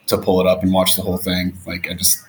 to 0.07 0.17
pull 0.19 0.39
it 0.39 0.45
up 0.45 0.61
and 0.61 0.71
watch 0.71 0.95
the 0.95 1.01
whole 1.01 1.17
thing. 1.17 1.57
Like, 1.65 1.89
I 1.89 1.95
just 1.95 2.23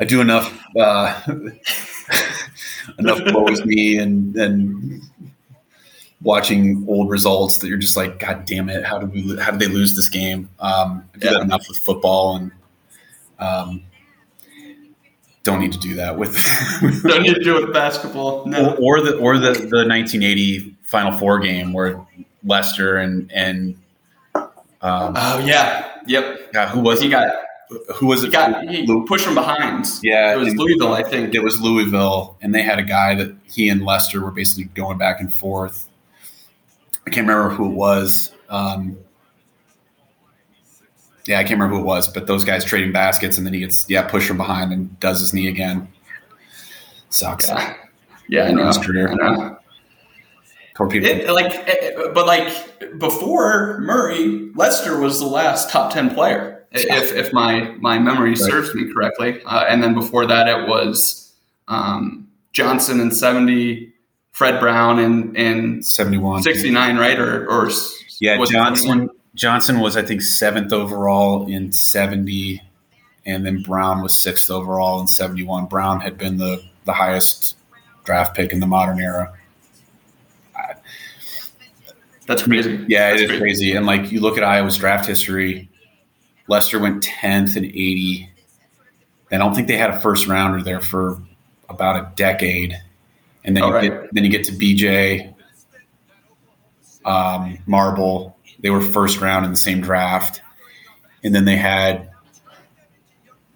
I 0.00 0.04
do 0.04 0.20
enough 0.20 0.58
uh, 0.76 1.20
enough 2.98 3.22
blows 3.24 3.64
me 3.64 3.98
and 3.98 4.34
and 4.34 5.02
watching 6.26 6.84
old 6.88 7.08
results 7.08 7.58
that 7.58 7.68
you're 7.68 7.78
just 7.78 7.96
like, 7.96 8.18
God 8.18 8.44
damn 8.44 8.68
it, 8.68 8.84
how 8.84 8.98
did 8.98 9.12
we 9.12 9.38
how 9.38 9.52
did 9.52 9.60
they 9.60 9.68
lose 9.68 9.94
this 9.94 10.08
game? 10.08 10.50
Um, 10.58 11.08
I 11.14 11.18
do 11.18 11.26
yeah. 11.26 11.34
that 11.34 11.42
enough 11.42 11.68
with 11.68 11.78
football 11.78 12.36
and 12.36 12.50
um, 13.38 13.84
don't 15.44 15.60
need 15.60 15.70
to 15.72 15.78
do 15.78 15.94
that 15.94 16.18
with 16.18 16.34
don't 17.04 17.22
need 17.22 17.34
to 17.34 17.44
do 17.44 17.56
it 17.58 17.66
with 17.66 17.72
basketball. 17.72 18.44
No. 18.44 18.74
Or, 18.74 18.98
or 18.98 19.00
the 19.00 19.16
or 19.18 19.38
the 19.38 19.52
the 19.52 19.86
1980 19.86 20.76
Final 20.82 21.16
Four 21.16 21.38
game 21.38 21.72
where 21.72 22.04
Lester 22.42 22.96
and 22.96 23.30
and 23.32 23.78
um, 24.34 25.14
oh 25.16 25.38
yeah, 25.46 25.88
yep. 26.08 26.50
Yeah, 26.52 26.68
who 26.68 26.80
was 26.80 27.00
he? 27.00 27.08
Got 27.08 27.32
who 27.94 28.06
was 28.06 28.24
it? 28.24 28.26
He 28.26 28.32
got 28.32 28.68
he 28.68 29.04
pushed 29.06 29.24
from 29.24 29.34
behind. 29.36 29.86
Yeah, 30.02 30.34
it 30.34 30.38
was 30.38 30.54
Louisville, 30.56 30.92
I 30.92 31.04
think. 31.04 31.36
It 31.36 31.44
was 31.44 31.60
Louisville, 31.60 32.36
and 32.42 32.52
they 32.52 32.62
had 32.62 32.80
a 32.80 32.84
guy 32.84 33.14
that 33.14 33.34
he 33.44 33.68
and 33.68 33.84
Lester 33.84 34.20
were 34.20 34.32
basically 34.32 34.64
going 34.64 34.98
back 34.98 35.20
and 35.20 35.32
forth. 35.32 35.88
I 37.06 37.10
can't 37.10 37.26
remember 37.26 37.54
who 37.54 37.66
it 37.66 37.74
was. 37.74 38.32
Um, 38.48 38.98
yeah, 41.26 41.38
I 41.38 41.42
can't 41.42 41.58
remember 41.60 41.76
who 41.76 41.82
it 41.82 41.86
was, 41.86 42.08
but 42.08 42.26
those 42.26 42.44
guys 42.44 42.64
trading 42.64 42.92
baskets, 42.92 43.36
and 43.38 43.46
then 43.46 43.54
he 43.54 43.60
gets 43.60 43.88
yeah 43.88 44.02
pushed 44.02 44.28
from 44.28 44.36
behind 44.36 44.72
and 44.72 44.98
does 45.00 45.20
his 45.20 45.32
knee 45.32 45.48
again. 45.48 45.88
Sucks. 47.10 47.48
Yeah, 47.48 47.76
yeah 48.28 48.44
I 48.44 48.52
know. 48.52 48.70
I 48.70 49.14
know. 49.14 49.58
Torpedo. 50.76 51.06
It, 51.06 51.30
like, 51.30 51.52
it, 51.66 52.14
but 52.14 52.26
like 52.26 52.98
before 52.98 53.78
Murray, 53.80 54.50
Lester 54.54 55.00
was 55.00 55.18
the 55.18 55.26
last 55.26 55.70
top 55.70 55.92
ten 55.92 56.14
player 56.14 56.66
if, 56.72 57.12
if 57.12 57.32
my 57.32 57.74
my 57.78 57.98
memory 57.98 58.30
right. 58.30 58.38
serves 58.38 58.74
me 58.74 58.92
correctly. 58.92 59.42
Uh, 59.44 59.64
and 59.68 59.82
then 59.82 59.94
before 59.94 60.26
that, 60.26 60.48
it 60.48 60.68
was 60.68 61.32
um, 61.68 62.28
Johnson 62.52 63.00
in 63.00 63.10
seventy, 63.10 63.92
Fred 64.36 64.60
Brown 64.60 64.98
in 64.98 65.34
in 65.34 65.82
seventy 65.82 66.18
one, 66.18 66.42
sixty 66.42 66.70
nine, 66.70 66.98
right? 66.98 67.18
Or 67.18 67.50
or 67.50 67.70
yeah, 68.20 68.36
Johnson 68.44 69.08
Johnson 69.34 69.80
was 69.80 69.96
I 69.96 70.02
think 70.02 70.20
seventh 70.20 70.74
overall 70.74 71.46
in 71.48 71.72
seventy, 71.72 72.62
and 73.24 73.46
then 73.46 73.62
Brown 73.62 74.02
was 74.02 74.14
sixth 74.14 74.50
overall 74.50 75.00
in 75.00 75.06
seventy 75.06 75.42
one. 75.42 75.64
Brown 75.64 76.00
had 76.00 76.18
been 76.18 76.36
the 76.36 76.62
the 76.84 76.92
highest 76.92 77.56
draft 78.04 78.36
pick 78.36 78.52
in 78.52 78.60
the 78.60 78.66
modern 78.66 79.00
era. 79.00 79.32
That's 82.26 82.42
crazy. 82.42 82.84
Yeah, 82.88 83.08
That's 83.08 83.22
it 83.22 83.24
is 83.24 83.30
crazy. 83.30 83.40
crazy. 83.40 83.72
And 83.72 83.86
like 83.86 84.12
you 84.12 84.20
look 84.20 84.36
at 84.36 84.44
Iowa's 84.44 84.76
draft 84.76 85.06
history, 85.06 85.70
Lester 86.46 86.78
went 86.78 87.02
10th 87.02 87.56
and 87.56 87.64
80. 87.64 88.28
I 89.32 89.38
don't 89.38 89.54
think 89.54 89.66
they 89.66 89.78
had 89.78 89.88
a 89.90 90.00
first 90.00 90.26
rounder 90.26 90.62
there 90.62 90.80
for 90.80 91.22
about 91.70 91.96
a 91.96 92.12
decade. 92.16 92.82
And 93.46 93.56
then, 93.56 93.64
you, 93.64 93.72
right. 93.72 93.90
get, 93.90 94.14
then 94.14 94.24
you 94.24 94.30
get 94.30 94.44
to 94.44 94.52
BJ, 94.52 95.32
um, 97.04 97.58
Marble. 97.66 98.36
They 98.60 98.70
were 98.70 98.82
first 98.82 99.20
round 99.20 99.44
in 99.44 99.52
the 99.52 99.56
same 99.56 99.80
draft. 99.80 100.42
And 101.22 101.34
then 101.34 101.44
they 101.44 101.56
had, 101.56 102.10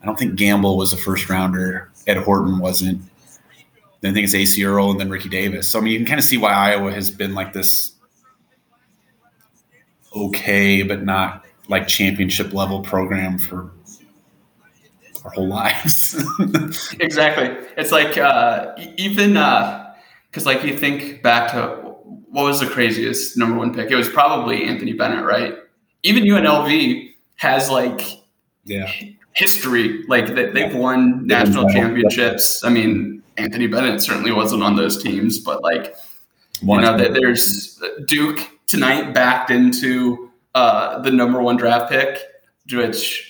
I 0.03 0.07
don't 0.07 0.19
think 0.19 0.37
Gamble 0.37 0.77
was 0.77 0.93
a 0.93 0.97
first 0.97 1.29
rounder. 1.29 1.91
Ed 2.07 2.19
Horton 2.19 2.59
wasn't. 2.59 3.03
Then 4.01 4.13
I 4.13 4.15
think 4.15 4.25
it's 4.25 4.35
Acie 4.35 4.65
Earl 4.65 4.93
and 4.93 5.01
then 5.01 5.11
Ricky 5.11 5.29
Davis. 5.29 5.69
So, 5.69 5.79
I 5.79 5.83
mean, 5.83 5.93
you 5.93 5.99
can 5.99 6.07
kind 6.07 6.19
of 6.19 6.25
see 6.25 6.39
why 6.39 6.53
Iowa 6.53 6.93
has 6.93 7.11
been 7.11 7.35
like 7.35 7.53
this 7.53 7.93
okay, 10.15 10.83
but 10.83 11.03
not 11.03 11.45
like 11.69 11.87
championship 11.87 12.53
level 12.53 12.81
program 12.81 13.39
for 13.39 13.71
our 15.25 15.31
whole 15.31 15.49
lives. 15.49 16.15
exactly. 17.01 17.57
It's 17.77 17.93
like 17.93 18.17
uh, 18.19 18.75
even 18.97 19.35
because 19.35 20.47
uh, 20.47 20.51
like 20.51 20.65
you 20.65 20.77
think 20.77 21.23
back 21.23 21.53
to 21.53 21.69
what 22.31 22.45
was 22.45 22.61
the 22.61 22.67
craziest 22.67 23.37
number 23.37 23.57
one 23.57 23.75
pick? 23.75 23.91
It 23.91 23.97
was 23.97 24.09
probably 24.09 24.65
Anthony 24.65 24.93
Bennett, 24.93 25.25
right? 25.25 25.55
Even 26.03 26.25
UNLV 26.25 27.15
has 27.37 27.71
like 27.71 28.01
yeah 28.65 28.91
history, 29.33 30.05
like 30.09 30.35
that 30.35 30.55
they've 30.55 30.75
won 30.75 31.27
national 31.27 31.69
championships. 31.71 32.65
I 32.65 32.69
mean, 32.71 33.23
Anthony 33.37 33.67
Bennett 33.67 34.03
certainly 34.03 34.33
wasn't 34.33 34.63
on 34.63 34.77
those 34.77 35.03
teams, 35.03 35.39
but 35.39 35.63
like 35.63 35.97
you 36.63 36.81
know, 36.81 36.97
that 36.97 37.15
there's 37.15 37.81
Duke 38.05 38.41
tonight 38.67 39.15
backed 39.15 39.51
into 39.51 40.31
uh, 40.55 41.01
the 41.01 41.11
number 41.11 41.41
one 41.41 41.57
draft 41.57 41.91
pick, 41.91 42.21
which 42.71 43.30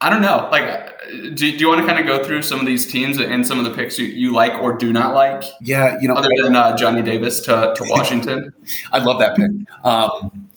I 0.00 0.10
don't 0.10 0.22
know. 0.22 0.48
Like, 0.52 0.96
do, 1.10 1.34
do 1.34 1.46
you 1.56 1.68
want 1.68 1.80
to 1.80 1.86
kind 1.86 1.98
of 1.98 2.06
go 2.06 2.24
through 2.24 2.42
some 2.42 2.60
of 2.60 2.66
these 2.66 2.90
teams 2.90 3.18
and 3.18 3.44
some 3.46 3.58
of 3.58 3.64
the 3.64 3.72
picks 3.72 3.98
you, 3.98 4.06
you 4.06 4.32
like 4.32 4.54
or 4.62 4.76
do 4.76 4.92
not 4.92 5.14
like? 5.14 5.42
Yeah, 5.60 5.98
you 6.00 6.06
know, 6.06 6.14
other 6.14 6.28
than 6.40 6.54
uh, 6.54 6.76
Johnny 6.76 7.02
Davis 7.02 7.40
to, 7.40 7.74
to 7.74 7.84
Washington. 7.88 8.52
I 8.92 8.98
love 8.98 9.18
that 9.18 9.36
pick. 9.36 9.50
Um, 9.84 10.48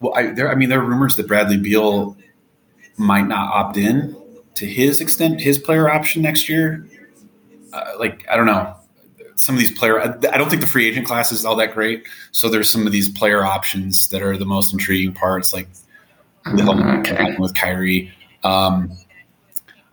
well, 0.00 0.12
I, 0.14 0.32
there, 0.32 0.50
I 0.50 0.54
mean, 0.54 0.68
there 0.68 0.80
are 0.80 0.84
rumors 0.84 1.16
that 1.16 1.26
Bradley 1.26 1.56
Beal 1.56 2.16
might 2.98 3.26
not 3.26 3.52
opt 3.54 3.78
in 3.78 4.14
to 4.56 4.66
his 4.66 5.00
extent, 5.00 5.40
his 5.40 5.58
player 5.58 5.88
option 5.88 6.20
next 6.20 6.48
year. 6.48 6.86
Uh, 7.72 7.92
like, 7.98 8.26
I 8.28 8.36
don't 8.36 8.46
know 8.46 8.74
some 9.38 9.54
of 9.54 9.60
these 9.60 9.70
player. 9.70 10.00
I 10.00 10.36
don't 10.36 10.50
think 10.50 10.60
the 10.60 10.66
free 10.66 10.86
agent 10.88 11.06
class 11.06 11.32
is 11.32 11.44
all 11.44 11.56
that 11.56 11.72
great. 11.72 12.06
So 12.32 12.48
there's 12.48 12.68
some 12.68 12.86
of 12.86 12.92
these 12.92 13.08
player 13.08 13.44
options 13.44 14.08
that 14.08 14.20
are 14.20 14.36
the 14.36 14.44
most 14.44 14.72
intriguing 14.72 15.12
parts, 15.12 15.52
like 15.52 15.68
mm, 16.46 17.00
okay. 17.00 17.36
with 17.38 17.54
Kyrie. 17.54 18.12
Um, 18.44 18.96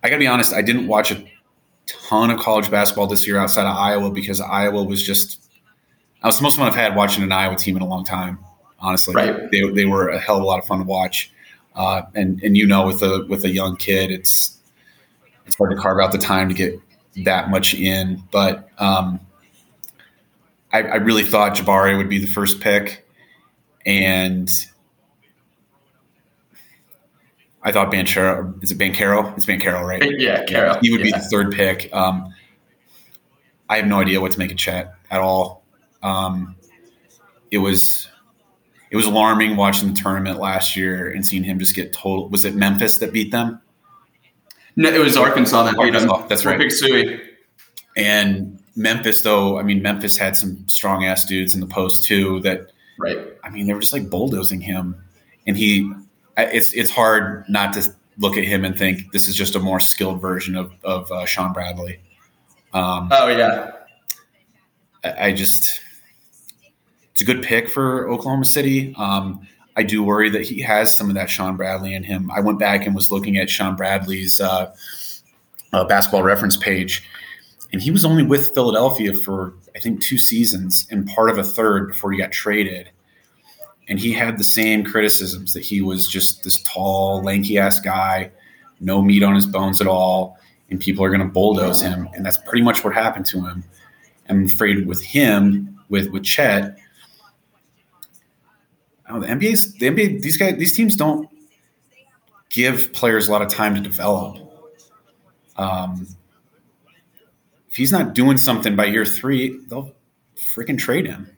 I 0.03 0.09
got 0.09 0.15
to 0.15 0.19
be 0.19 0.27
honest. 0.27 0.53
I 0.53 0.61
didn't 0.61 0.87
watch 0.87 1.11
a 1.11 1.23
ton 1.87 2.31
of 2.31 2.39
college 2.39 2.69
basketball 2.69 3.07
this 3.07 3.25
year 3.27 3.37
outside 3.37 3.65
of 3.65 3.75
Iowa 3.75 4.11
because 4.11 4.41
Iowa 4.41 4.83
was 4.83 5.03
just. 5.03 5.41
I 6.21 6.27
was 6.27 6.37
the 6.37 6.43
most 6.43 6.57
fun 6.57 6.67
I've 6.67 6.75
had 6.75 6.95
watching 6.95 7.23
an 7.23 7.31
Iowa 7.31 7.55
team 7.55 7.75
in 7.75 7.81
a 7.81 7.87
long 7.87 8.03
time. 8.03 8.39
Honestly, 8.79 9.15
right. 9.15 9.49
they 9.51 9.69
they 9.71 9.85
were 9.85 10.09
a 10.09 10.19
hell 10.19 10.37
of 10.37 10.43
a 10.43 10.45
lot 10.45 10.59
of 10.59 10.65
fun 10.65 10.79
to 10.79 10.83
watch. 10.85 11.31
Uh, 11.75 12.03
and 12.13 12.41
and 12.43 12.55
you 12.55 12.65
know, 12.65 12.85
with 12.85 13.01
a 13.01 13.25
with 13.29 13.43
a 13.45 13.49
young 13.49 13.75
kid, 13.75 14.11
it's 14.11 14.57
it's 15.45 15.55
hard 15.55 15.71
to 15.71 15.77
carve 15.77 15.99
out 15.99 16.11
the 16.11 16.17
time 16.17 16.49
to 16.49 16.55
get 16.55 16.79
that 17.23 17.49
much 17.49 17.73
in. 17.73 18.23
But 18.31 18.69
um, 18.77 19.19
I, 20.71 20.83
I 20.83 20.95
really 20.95 21.23
thought 21.23 21.55
Jabari 21.55 21.97
would 21.97 22.09
be 22.09 22.19
the 22.19 22.27
first 22.27 22.59
pick, 22.59 23.07
and 23.85 24.49
I 27.65 27.71
thought 27.71 27.91
Banchero 27.91 28.63
is 28.63 28.71
it 28.71 28.77
Banchero? 28.77 29.35
It's 29.35 29.45
Banchero, 29.45 29.83
right? 29.83 30.03
Yeah, 30.19 30.45
Caro. 30.45 30.79
He 30.81 30.91
would 30.91 30.99
yeah. 30.99 31.05
be 31.05 31.11
the 31.11 31.19
third 31.19 31.51
pick. 31.51 31.93
Um, 31.93 32.33
I 33.67 33.77
have 33.77 33.87
no 33.87 33.99
idea 33.99 34.21
what 34.21 34.31
to 34.31 34.39
make 34.39 34.51
of 34.51 34.57
Chet 34.57 34.93
at 35.09 35.19
all. 35.19 35.65
Um, 36.03 36.55
it 37.49 37.57
was 37.57 38.07
it 38.91 38.95
was 38.95 39.07
alarming 39.07 39.55
watching 39.55 39.93
the 39.93 39.99
tournament 39.99 40.39
last 40.39 40.75
year 40.75 41.11
and 41.11 41.25
seeing 41.25 41.43
him 41.43 41.57
just 41.57 41.75
get 41.75 41.91
total. 41.91 42.29
Was 42.29 42.45
it 42.45 42.55
Memphis 42.55 42.99
that 42.99 43.11
beat 43.11 43.31
them? 43.31 43.59
No, 44.75 44.89
it 44.93 44.99
was 44.99 45.17
Arkansas 45.17 45.63
that 45.63 45.77
beat 45.77 45.93
them. 45.93 46.27
That's 46.29 46.45
right. 46.45 46.57
Big 46.57 46.71
Suey. 46.71 47.19
And 47.97 48.61
Memphis, 48.75 49.21
though, 49.21 49.57
I 49.57 49.63
mean, 49.63 49.81
Memphis 49.81 50.17
had 50.17 50.35
some 50.35 50.67
strong 50.67 51.05
ass 51.05 51.25
dudes 51.25 51.55
in 51.55 51.61
the 51.61 51.67
post 51.67 52.03
too. 52.03 52.41
That, 52.41 52.71
right? 52.99 53.17
I 53.43 53.49
mean, 53.49 53.67
they 53.67 53.73
were 53.73 53.79
just 53.79 53.93
like 53.93 54.09
bulldozing 54.09 54.61
him, 54.61 55.01
and 55.47 55.57
he. 55.57 55.91
It's 56.37 56.73
it's 56.73 56.91
hard 56.91 57.45
not 57.47 57.73
to 57.73 57.93
look 58.17 58.37
at 58.37 58.43
him 58.43 58.65
and 58.65 58.77
think 58.77 59.11
this 59.11 59.27
is 59.27 59.35
just 59.35 59.55
a 59.55 59.59
more 59.59 59.79
skilled 59.79 60.21
version 60.21 60.55
of 60.55 60.71
of 60.83 61.11
uh, 61.11 61.25
Shawn 61.25 61.53
Bradley. 61.53 61.99
Um, 62.73 63.09
oh 63.11 63.27
yeah, 63.27 63.71
I, 65.03 65.27
I, 65.27 65.31
just 65.31 65.79
it's 67.11 67.21
a 67.21 67.23
good 67.25 67.41
pick 67.41 67.69
for 67.69 68.09
Oklahoma 68.09 68.45
City. 68.45 68.93
Um, 68.97 69.47
I 69.77 69.83
do 69.83 70.03
worry 70.03 70.29
that 70.29 70.41
he 70.41 70.61
has 70.61 70.93
some 70.93 71.09
of 71.09 71.15
that 71.15 71.29
Shawn 71.29 71.55
Bradley 71.55 71.93
in 71.93 72.03
him. 72.03 72.29
I 72.31 72.41
went 72.41 72.59
back 72.59 72.85
and 72.85 72.93
was 72.93 73.11
looking 73.11 73.37
at 73.37 73.49
Shawn 73.49 73.77
Bradley's 73.77 74.41
uh, 74.41 74.75
uh, 75.71 75.85
basketball 75.85 76.23
reference 76.23 76.57
page 76.57 77.03
and 77.75 77.81
he 77.81 77.91
was 77.91 78.05
only 78.05 78.23
with 78.23 78.53
Philadelphia 78.53 79.13
for 79.13 79.53
I 79.75 79.79
think 79.79 80.01
two 80.01 80.17
seasons 80.17 80.87
and 80.89 81.05
part 81.05 81.29
of 81.29 81.37
a 81.37 81.43
third 81.43 81.89
before 81.89 82.09
he 82.13 82.17
got 82.17 82.31
traded. 82.31 82.89
And 83.87 83.99
he 83.99 84.11
had 84.11 84.37
the 84.37 84.43
same 84.43 84.83
criticisms 84.83 85.53
that 85.53 85.63
he 85.63 85.81
was 85.81 86.07
just 86.07 86.43
this 86.43 86.61
tall, 86.63 87.21
lanky 87.21 87.59
ass 87.59 87.79
guy, 87.79 88.31
no 88.79 89.01
meat 89.01 89.23
on 89.23 89.35
his 89.35 89.45
bones 89.45 89.79
at 89.79 89.87
all, 89.87 90.39
and 90.69 90.79
people 90.79 91.05
are 91.05 91.09
going 91.09 91.21
to 91.21 91.27
bulldoze 91.27 91.81
him. 91.81 92.09
And 92.13 92.25
that's 92.25 92.37
pretty 92.37 92.63
much 92.63 92.83
what 92.83 92.93
happened 92.93 93.27
to 93.27 93.45
him. 93.45 93.63
I'm 94.27 94.45
afraid 94.45 94.87
with 94.87 95.03
him, 95.03 95.79
with 95.89 96.09
with 96.09 96.23
Chet. 96.23 96.77
Oh, 99.07 99.19
the 99.19 99.27
NBA's 99.27 99.73
the 99.73 99.87
NBA. 99.87 100.21
These 100.21 100.37
guys, 100.37 100.57
these 100.57 100.75
teams 100.75 100.95
don't 100.95 101.29
give 102.49 102.91
players 102.91 103.27
a 103.27 103.31
lot 103.31 103.43
of 103.43 103.49
time 103.49 103.75
to 103.75 103.81
develop. 103.81 104.37
Um, 105.57 106.07
if 107.69 107.75
he's 107.75 107.91
not 107.91 108.13
doing 108.13 108.37
something 108.37 108.75
by 108.75 108.85
year 108.85 109.05
three, 109.05 109.59
they'll 109.67 109.93
freaking 110.35 110.77
trade 110.77 111.05
him. 111.05 111.29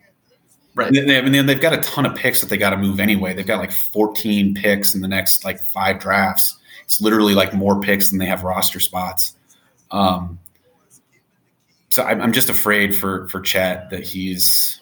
Right. 0.77 0.95
And 0.95 1.11
I 1.11 1.21
mean, 1.21 1.47
they've 1.47 1.59
got 1.59 1.73
a 1.73 1.79
ton 1.79 2.05
of 2.05 2.15
picks 2.15 2.39
that 2.41 2.51
they 2.51 2.57
got 2.57 2.69
to 2.69 2.77
move 2.77 2.99
anyway. 2.99 3.33
They've 3.33 3.47
got 3.47 3.57
like 3.57 3.71
14 3.71 4.53
picks 4.53 4.93
in 4.93 5.01
the 5.01 5.07
next 5.07 5.43
like 5.43 5.59
five 5.59 5.99
drafts. 5.99 6.55
It's 6.83 7.01
literally 7.01 7.33
like 7.33 7.51
more 7.51 7.81
picks 7.81 8.11
than 8.11 8.19
they 8.19 8.27
have 8.27 8.43
roster 8.43 8.79
spots. 8.79 9.33
Um, 9.89 10.37
so 11.89 12.03
I'm, 12.03 12.21
I'm 12.21 12.31
just 12.31 12.49
afraid 12.49 12.95
for 12.95 13.27
for 13.29 13.41
Chet 13.41 13.89
that 13.89 14.03
he's 14.03 14.79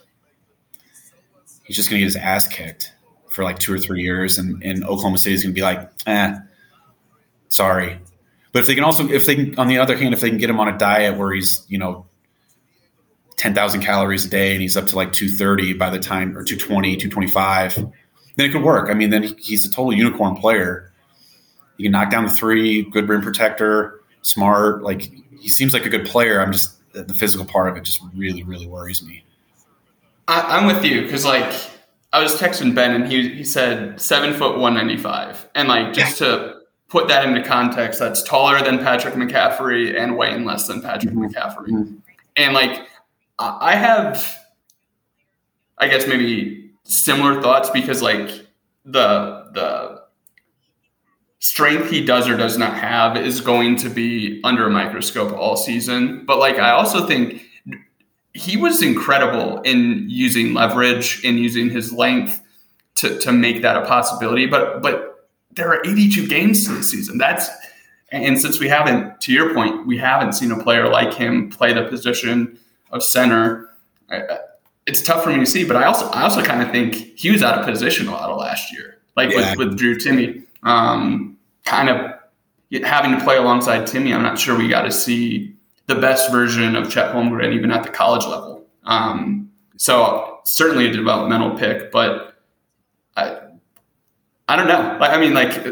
he's 1.63 1.77
just 1.77 1.89
going 1.89 2.01
to 2.01 2.05
get 2.05 2.13
his 2.13 2.17
ass 2.17 2.45
kicked 2.49 2.91
for 3.29 3.45
like 3.45 3.57
two 3.57 3.73
or 3.73 3.79
three 3.79 4.03
years, 4.03 4.37
and, 4.37 4.61
and 4.63 4.83
Oklahoma 4.83 5.17
City 5.17 5.35
is 5.35 5.43
going 5.43 5.53
to 5.53 5.57
be 5.57 5.61
like, 5.61 5.89
eh, 6.07 6.35
sorry. 7.47 8.01
But 8.51 8.59
if 8.59 8.67
they 8.67 8.75
can 8.75 8.83
also, 8.83 9.07
if 9.07 9.25
they 9.25 9.35
can, 9.35 9.57
on 9.57 9.69
the 9.69 9.77
other 9.77 9.95
hand, 9.95 10.13
if 10.13 10.19
they 10.19 10.29
can 10.29 10.39
get 10.39 10.49
him 10.49 10.59
on 10.59 10.67
a 10.67 10.77
diet 10.77 11.17
where 11.17 11.31
he's, 11.31 11.65
you 11.69 11.77
know, 11.77 12.05
10,000 13.37 13.81
calories 13.81 14.25
a 14.25 14.29
day 14.29 14.53
and 14.53 14.61
he's 14.61 14.77
up 14.77 14.87
to 14.87 14.95
like 14.95 15.11
230 15.11 15.73
by 15.73 15.89
the 15.89 15.99
time, 15.99 16.37
or 16.37 16.43
220, 16.43 16.95
225, 16.95 17.75
then 17.75 18.49
it 18.49 18.51
could 18.51 18.63
work. 18.63 18.89
I 18.89 18.93
mean, 18.93 19.09
then 19.09 19.23
he's 19.37 19.65
a 19.65 19.71
total 19.71 19.93
unicorn 19.93 20.35
player. 20.35 20.91
He 21.77 21.83
can 21.83 21.91
knock 21.91 22.09
down 22.09 22.25
the 22.25 22.31
three, 22.31 22.83
good 22.83 23.09
rim 23.09 23.21
protector, 23.21 23.99
smart. 24.21 24.83
Like 24.83 25.11
he 25.39 25.49
seems 25.49 25.73
like 25.73 25.85
a 25.85 25.89
good 25.89 26.05
player. 26.05 26.41
I'm 26.41 26.51
just, 26.51 26.75
the 26.93 27.13
physical 27.13 27.45
part 27.45 27.69
of 27.69 27.75
it 27.75 27.83
just 27.83 28.01
really, 28.15 28.43
really 28.43 28.67
worries 28.67 29.03
me. 29.03 29.25
I, 30.27 30.57
am 30.57 30.65
with 30.65 30.83
you 30.83 31.01
because 31.01 31.25
like 31.25 31.53
I 32.13 32.21
was 32.21 32.35
texting 32.35 32.73
Ben 32.73 32.93
and 32.93 33.11
he 33.11 33.29
he 33.29 33.43
said 33.43 33.99
seven 33.99 34.33
foot 34.33 34.57
one 34.57 34.73
ninety 34.73 34.97
five, 34.97 35.47
and 35.53 35.67
like 35.67 35.93
just 35.93 36.17
to 36.19 36.61
put 36.87 37.07
that 37.09 37.27
into 37.27 37.43
context, 37.43 37.99
that's 37.99 38.23
taller 38.23 38.61
than 38.63 38.79
Patrick 38.79 39.13
McCaffery 39.15 39.99
and 39.99 40.17
weighing 40.17 40.45
less 40.45 40.67
than 40.67 40.81
Patrick 40.81 41.13
mm-hmm. 41.13 41.25
McCaffery, 41.25 41.67
mm-hmm. 41.67 41.95
and 42.37 42.53
like 42.53 42.87
I 43.37 43.75
have, 43.75 44.45
I 45.77 45.87
guess 45.87 46.07
maybe 46.07 46.71
similar 46.83 47.41
thoughts 47.41 47.69
because 47.69 48.01
like 48.01 48.29
the 48.85 49.49
the 49.53 50.03
strength 51.39 51.89
he 51.89 52.03
does 52.03 52.27
or 52.27 52.37
does 52.37 52.57
not 52.57 52.75
have 52.75 53.17
is 53.17 53.41
going 53.41 53.75
to 53.75 53.89
be 53.89 54.41
under 54.43 54.67
a 54.67 54.69
microscope 54.69 55.33
all 55.33 55.57
season. 55.57 56.25
But 56.25 56.39
like 56.39 56.57
I 56.57 56.71
also 56.71 57.05
think 57.05 57.43
he 58.33 58.57
was 58.57 58.81
incredible 58.81 59.61
in 59.61 60.05
using 60.09 60.53
leverage 60.53 61.23
and 61.23 61.37
using 61.37 61.69
his 61.69 61.91
length 61.91 62.41
to, 62.95 63.17
to 63.19 63.31
make 63.31 63.61
that 63.61 63.77
a 63.77 63.85
possibility. 63.85 64.45
But 64.45 64.81
but 64.81 65.29
there 65.51 65.69
are 65.69 65.81
82 65.85 66.27
games 66.27 66.67
this 66.67 66.89
season. 66.89 67.17
That's 67.17 67.49
and 68.11 68.39
since 68.39 68.59
we 68.59 68.69
haven't, 68.69 69.19
to 69.21 69.33
your 69.33 69.53
point, 69.53 69.87
we 69.87 69.97
haven't 69.97 70.33
seen 70.33 70.51
a 70.51 70.63
player 70.63 70.87
like 70.87 71.13
him 71.13 71.49
play 71.49 71.73
the 71.73 71.83
position 71.83 72.57
of 72.95 73.03
center. 73.03 73.69
It's 74.87 75.01
tough 75.01 75.23
for 75.23 75.29
me 75.29 75.39
to 75.39 75.45
see, 75.45 75.65
but 75.65 75.75
I 75.75 75.83
also 75.83 76.07
I 76.09 76.23
also 76.23 76.43
kind 76.43 76.61
of 76.61 76.71
think 76.71 76.95
he 76.95 77.31
was 77.31 77.43
out 77.43 77.59
of 77.59 77.65
position 77.65 78.07
a 78.07 78.11
lot 78.11 78.29
of 78.29 78.37
last 78.37 78.71
year, 78.71 78.97
like 79.15 79.31
yeah. 79.31 79.55
with, 79.55 79.69
with 79.69 79.77
Drew 79.77 79.95
Timme, 79.95 80.45
um, 80.63 81.37
kind 81.65 81.89
of 81.89 82.11
having 82.83 83.17
to 83.17 83.23
play 83.23 83.37
alongside 83.37 83.81
Timme. 83.81 84.15
I'm 84.15 84.23
not 84.23 84.39
sure 84.39 84.57
we 84.57 84.67
got 84.67 84.83
to 84.83 84.91
see 84.91 85.55
the 85.87 85.95
best 85.95 86.31
version 86.31 86.75
of 86.75 86.89
Chet 86.89 87.13
Holmgren, 87.13 87.53
even 87.53 87.71
at 87.71 87.83
the 87.83 87.89
college 87.89 88.25
level. 88.25 88.65
Um, 88.83 89.51
so 89.77 90.39
certainly 90.43 90.87
a 90.87 90.91
developmental 90.91 91.57
pick, 91.57 91.91
but 91.91 92.35
I, 93.15 93.39
I 94.47 94.55
don't 94.55 94.67
know. 94.67 94.97
Like, 94.99 95.11
I 95.11 95.19
mean, 95.19 95.33
like, 95.33 95.63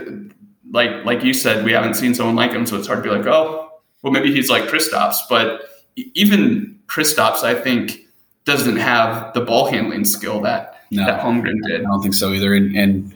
like, 0.71 1.05
like 1.05 1.23
you 1.23 1.33
said, 1.33 1.63
we 1.63 1.71
haven't 1.71 1.95
seen 1.95 2.13
someone 2.13 2.35
like 2.35 2.51
him, 2.51 2.65
so 2.65 2.77
it's 2.77 2.87
hard 2.87 3.03
to 3.03 3.09
be 3.09 3.15
like, 3.15 3.25
oh, 3.27 3.71
well, 4.01 4.13
maybe 4.13 4.31
he's 4.31 4.49
like 4.49 4.63
Kristaps, 4.63 5.17
but 5.29 5.61
even 5.95 6.79
Kristaps, 6.93 7.43
I 7.43 7.55
think, 7.55 8.07
doesn't 8.45 8.77
have 8.77 9.33
the 9.33 9.41
ball 9.41 9.65
handling 9.65 10.05
skill 10.05 10.41
that 10.41 10.81
no, 10.91 11.05
that 11.05 11.21
Holmgren 11.21 11.55
did. 11.65 11.81
I 11.81 11.83
don't 11.85 12.03
think 12.03 12.13
so 12.13 12.31
either. 12.33 12.53
And, 12.53 12.75
and 12.77 13.13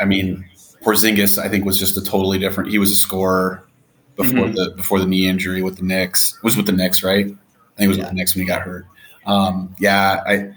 I 0.00 0.04
mean, 0.04 0.44
Porzingis, 0.82 1.38
I 1.38 1.48
think, 1.48 1.64
was 1.64 1.78
just 1.78 1.96
a 1.96 2.02
totally 2.02 2.40
different. 2.40 2.70
He 2.70 2.78
was 2.78 2.90
a 2.90 2.96
scorer 2.96 3.64
before 4.16 4.46
mm-hmm. 4.46 4.54
the 4.54 4.70
before 4.76 4.98
the 4.98 5.06
knee 5.06 5.28
injury 5.28 5.62
with 5.62 5.76
the 5.76 5.84
Knicks. 5.84 6.34
It 6.36 6.42
was 6.42 6.56
with 6.56 6.66
the 6.66 6.72
Knicks, 6.72 7.04
right? 7.04 7.26
I 7.26 7.28
think 7.28 7.38
it 7.78 7.88
was 7.88 7.98
yeah. 7.98 8.04
with 8.04 8.10
the 8.10 8.16
Knicks 8.16 8.34
when 8.34 8.42
he 8.42 8.48
got 8.48 8.62
hurt. 8.62 8.86
Um, 9.26 9.76
yeah, 9.78 10.22
I 10.26 10.52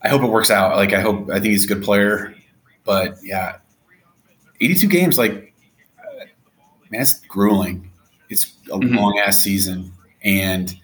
I 0.00 0.08
hope 0.08 0.22
it 0.22 0.28
works 0.28 0.50
out. 0.50 0.76
Like 0.76 0.94
I 0.94 1.00
hope 1.02 1.28
I 1.28 1.34
think 1.34 1.52
he's 1.52 1.66
a 1.66 1.68
good 1.68 1.82
player, 1.82 2.34
but 2.84 3.18
yeah, 3.22 3.58
82 4.62 4.88
games, 4.88 5.18
like 5.18 5.52
man, 6.90 7.02
it's 7.02 7.20
grueling. 7.20 7.90
It's 8.30 8.56
a 8.68 8.78
mm-hmm. 8.78 8.94
long 8.94 9.18
ass 9.18 9.42
season, 9.42 9.92
and 10.22 10.74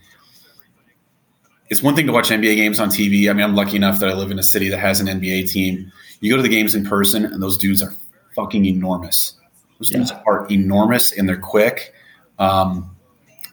it's 1.69 1.83
one 1.83 1.97
thing 1.97 2.07
to 2.07 2.13
watch 2.13 2.31
NBA 2.31 2.57
games 2.57 2.79
on 2.79 2.89
TV. 2.89 3.29
I 3.29 3.33
mean, 3.33 3.45
I'm 3.45 3.55
lucky 3.55 3.77
enough 3.77 3.99
that 4.01 4.09
I 4.09 4.15
live 4.15 4.31
in 4.31 4.39
a 4.39 4.43
city 4.43 4.69
that 4.69 4.79
has 4.79 5.01
an 5.01 5.07
NBA 5.07 5.51
team. 5.51 5.91
You 6.21 6.31
go 6.31 6.37
to 6.37 6.43
the 6.43 6.49
games 6.49 6.75
in 6.75 6.85
person, 6.85 7.25
and 7.25 7.43
those 7.43 7.59
dudes 7.59 7.83
are 7.83 7.95
fucking 8.35 8.65
enormous. 8.65 9.35
Those 9.79 9.91
yeah. 9.91 9.99
dudes 9.99 10.13
are 10.27 10.47
enormous 10.47 11.13
and 11.13 11.29
they're 11.29 11.41
quick. 11.41 11.93
Um, 12.39 12.97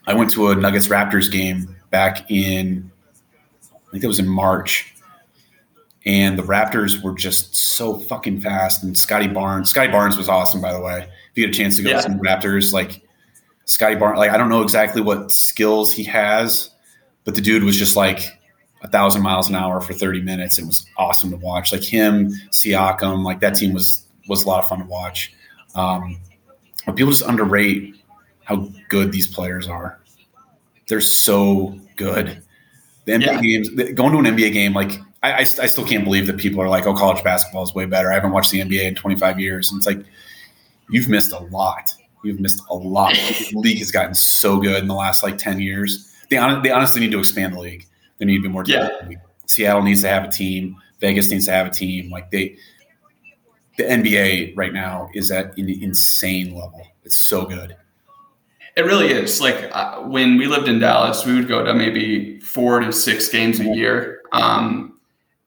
I 0.06 0.14
went 0.14 0.30
to 0.32 0.48
a 0.48 0.54
Nuggets 0.54 0.88
Raptors 0.88 1.30
game 1.30 1.76
back 1.90 2.30
in, 2.30 2.90
I 3.72 3.90
think 3.90 4.04
it 4.04 4.08
was 4.08 4.18
in 4.18 4.28
March, 4.28 4.94
and 6.04 6.38
the 6.38 6.42
Raptors 6.42 7.02
were 7.02 7.14
just 7.14 7.54
so 7.54 7.96
fucking 7.96 8.42
fast. 8.42 8.82
And 8.82 8.96
Scottie 8.96 9.28
Barnes, 9.28 9.70
Scottie 9.70 9.90
Barnes 9.90 10.16
was 10.16 10.28
awesome, 10.28 10.60
by 10.60 10.72
the 10.72 10.80
way. 10.80 11.08
If 11.30 11.38
you 11.38 11.46
get 11.46 11.54
a 11.54 11.58
chance 11.58 11.76
to 11.76 11.82
go 11.82 11.90
yeah. 11.90 11.96
to 11.96 12.02
some 12.02 12.20
Raptors, 12.20 12.72
like 12.72 13.02
Scottie 13.64 13.96
Barnes, 13.96 14.18
like 14.18 14.30
I 14.30 14.36
don't 14.36 14.50
know 14.50 14.62
exactly 14.62 15.00
what 15.00 15.30
skills 15.32 15.92
he 15.92 16.04
has, 16.04 16.70
but 17.24 17.34
the 17.34 17.40
dude 17.40 17.64
was 17.64 17.78
just 17.78 17.96
like 17.96 18.20
a 18.82 18.88
thousand 18.88 19.22
miles 19.22 19.48
an 19.48 19.54
hour 19.54 19.80
for 19.80 19.94
30 19.94 20.20
minutes. 20.20 20.58
It 20.58 20.66
was 20.66 20.86
awesome 20.96 21.30
to 21.30 21.36
watch. 21.36 21.72
Like 21.72 21.82
him, 21.82 22.30
Siakam, 22.50 23.24
like 23.24 23.40
that 23.40 23.54
team 23.54 23.72
was 23.72 24.06
was 24.28 24.44
a 24.44 24.48
lot 24.48 24.62
of 24.62 24.68
fun 24.68 24.80
to 24.80 24.84
watch. 24.86 25.34
Um, 25.74 26.20
but 26.86 26.96
people 26.96 27.12
just 27.12 27.24
underrate 27.24 27.96
how 28.44 28.68
good 28.88 29.10
these 29.12 29.26
players 29.26 29.68
are. 29.68 30.00
They're 30.88 31.00
so 31.00 31.78
good. 31.96 32.42
The 33.06 33.12
NBA 33.12 33.26
yeah. 33.26 33.40
games, 33.40 33.68
going 33.94 34.12
to 34.12 34.18
an 34.18 34.36
NBA 34.36 34.52
game, 34.52 34.72
like 34.74 34.92
I, 35.22 35.32
I, 35.32 35.38
I, 35.40 35.44
still 35.44 35.86
can't 35.86 36.04
believe 36.04 36.26
that 36.26 36.38
people 36.38 36.60
are 36.60 36.68
like, 36.68 36.86
"Oh, 36.86 36.94
college 36.94 37.22
basketball 37.24 37.62
is 37.62 37.74
way 37.74 37.86
better." 37.86 38.10
I 38.10 38.14
haven't 38.14 38.32
watched 38.32 38.50
the 38.50 38.60
NBA 38.60 38.84
in 38.84 38.94
25 38.94 39.40
years, 39.40 39.70
and 39.70 39.78
it's 39.78 39.86
like 39.86 40.04
you've 40.90 41.08
missed 41.08 41.32
a 41.32 41.38
lot. 41.38 41.90
You've 42.22 42.40
missed 42.40 42.62
a 42.70 42.74
lot. 42.74 43.14
the 43.14 43.58
league 43.58 43.78
has 43.78 43.90
gotten 43.90 44.14
so 44.14 44.58
good 44.58 44.82
in 44.82 44.88
the 44.88 44.94
last 44.94 45.22
like 45.22 45.36
10 45.36 45.60
years. 45.60 46.13
They, 46.30 46.36
they 46.62 46.70
honestly 46.70 47.00
need 47.00 47.12
to 47.12 47.18
expand 47.18 47.54
the 47.54 47.60
league. 47.60 47.86
There 48.18 48.26
need 48.26 48.36
to 48.36 48.42
be 48.42 48.48
more. 48.48 48.64
Yeah. 48.66 48.88
Seattle 49.46 49.82
needs 49.82 50.02
to 50.02 50.08
have 50.08 50.24
a 50.24 50.28
team. 50.28 50.76
Vegas 51.00 51.30
needs 51.30 51.46
to 51.46 51.52
have 51.52 51.66
a 51.66 51.70
team. 51.70 52.10
Like 52.10 52.30
they, 52.30 52.56
the 53.76 53.84
NBA 53.84 54.54
right 54.56 54.72
now 54.72 55.08
is 55.14 55.30
at 55.30 55.56
an 55.58 55.68
insane 55.68 56.54
level. 56.54 56.86
It's 57.04 57.16
so 57.16 57.44
good. 57.44 57.76
It 58.76 58.82
really 58.82 59.12
is. 59.12 59.40
Like 59.40 59.70
uh, 59.72 60.00
when 60.00 60.36
we 60.36 60.46
lived 60.46 60.68
in 60.68 60.78
Dallas, 60.80 61.24
we 61.24 61.34
would 61.34 61.46
go 61.48 61.64
to 61.64 61.74
maybe 61.74 62.40
four 62.40 62.80
to 62.80 62.92
six 62.92 63.28
games 63.28 63.60
a 63.60 63.64
year. 63.64 64.22
Um, 64.32 64.98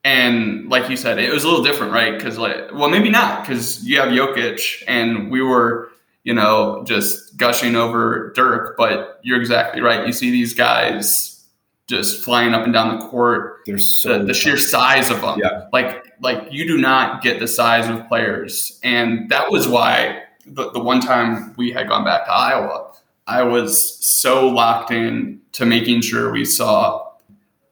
and 0.04 0.70
like 0.70 0.90
you 0.90 0.96
said, 0.96 1.20
it 1.20 1.34
was 1.34 1.44
a 1.44 1.48
little 1.48 1.64
different, 1.64 1.92
right? 1.92 2.16
Because 2.16 2.38
like, 2.38 2.56
well, 2.74 2.90
maybe 2.90 3.10
not, 3.10 3.42
because 3.42 3.84
you 3.86 4.00
have 4.00 4.10
Jokic, 4.10 4.84
and 4.88 5.30
we 5.30 5.42
were, 5.42 5.90
you 6.28 6.34
know, 6.34 6.84
just 6.84 7.38
gushing 7.38 7.78
over 7.78 8.34
Dirk. 8.36 8.76
But 8.78 9.22
you're 9.24 9.40
exactly 9.40 9.82
right. 9.82 10.06
You 10.06 10.12
see 10.12 10.30
these 10.30 10.54
guys 10.54 11.46
just 11.88 12.22
flying 12.22 12.54
up 12.54 12.66
and 12.66 12.74
down 12.74 13.00
the 13.00 13.06
court. 13.08 13.60
There's 13.66 13.90
so 13.90 14.20
the, 14.20 14.26
the 14.26 14.34
sheer 14.34 14.58
size 14.58 15.10
of 15.10 15.22
them. 15.22 15.40
Yeah. 15.42 15.70
Like 15.72 16.06
like 16.20 16.46
you 16.52 16.68
do 16.68 16.78
not 16.78 17.24
get 17.24 17.40
the 17.40 17.48
size 17.48 17.88
of 17.88 18.06
players, 18.10 18.78
and 18.84 19.30
that 19.30 19.50
was 19.50 19.70
why 19.70 20.24
the, 20.46 20.70
the 20.72 20.82
one 20.82 21.00
time 21.00 21.54
we 21.56 21.72
had 21.72 21.88
gone 21.88 22.04
back 22.04 22.26
to 22.26 22.34
Iowa, 22.34 22.92
I 23.26 23.44
was 23.44 24.06
so 24.06 24.50
locked 24.50 24.92
in 24.92 25.40
to 25.54 25.66
making 25.66 26.02
sure 26.02 26.30
we 26.30 26.44
saw 26.44 27.10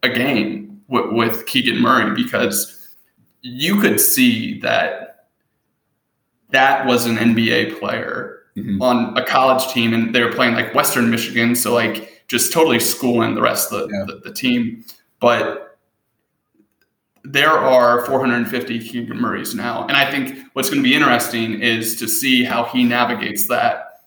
a 0.01 0.07
game 0.07 0.81
with, 0.87 1.11
with 1.11 1.45
Keegan 1.45 1.81
Murray 1.81 2.15
because 2.15 2.95
you 3.41 3.81
could 3.81 3.99
see 3.99 4.61
that 4.61 5.27
that 6.51 6.85
was 6.85 7.05
an 7.05 7.17
NBA 7.17 7.79
player 7.79 8.35
mm-hmm. 8.57 8.81
on 8.81 9.17
a 9.17 9.25
college 9.25 9.71
team, 9.71 9.93
and 9.93 10.13
they 10.13 10.21
were 10.21 10.31
playing 10.31 10.53
like 10.53 10.73
Western 10.73 11.09
Michigan, 11.09 11.55
so 11.55 11.73
like 11.73 12.25
just 12.27 12.51
totally 12.51 12.79
schooling 12.79 13.35
the 13.35 13.41
rest 13.41 13.71
of 13.71 13.89
the, 13.89 13.95
yeah. 13.95 14.05
the, 14.05 14.29
the 14.29 14.33
team. 14.33 14.83
But 15.19 15.77
there 17.23 17.49
are 17.49 18.05
450 18.05 18.79
Keegan 18.87 19.17
Murrays 19.17 19.55
now. 19.55 19.87
And 19.87 19.97
I 19.97 20.09
think 20.09 20.45
what's 20.53 20.69
going 20.69 20.81
to 20.81 20.87
be 20.87 20.93
interesting 20.93 21.59
is 21.61 21.95
to 21.97 22.07
see 22.07 22.43
how 22.43 22.65
he 22.65 22.83
navigates 22.83 23.47
that, 23.47 24.03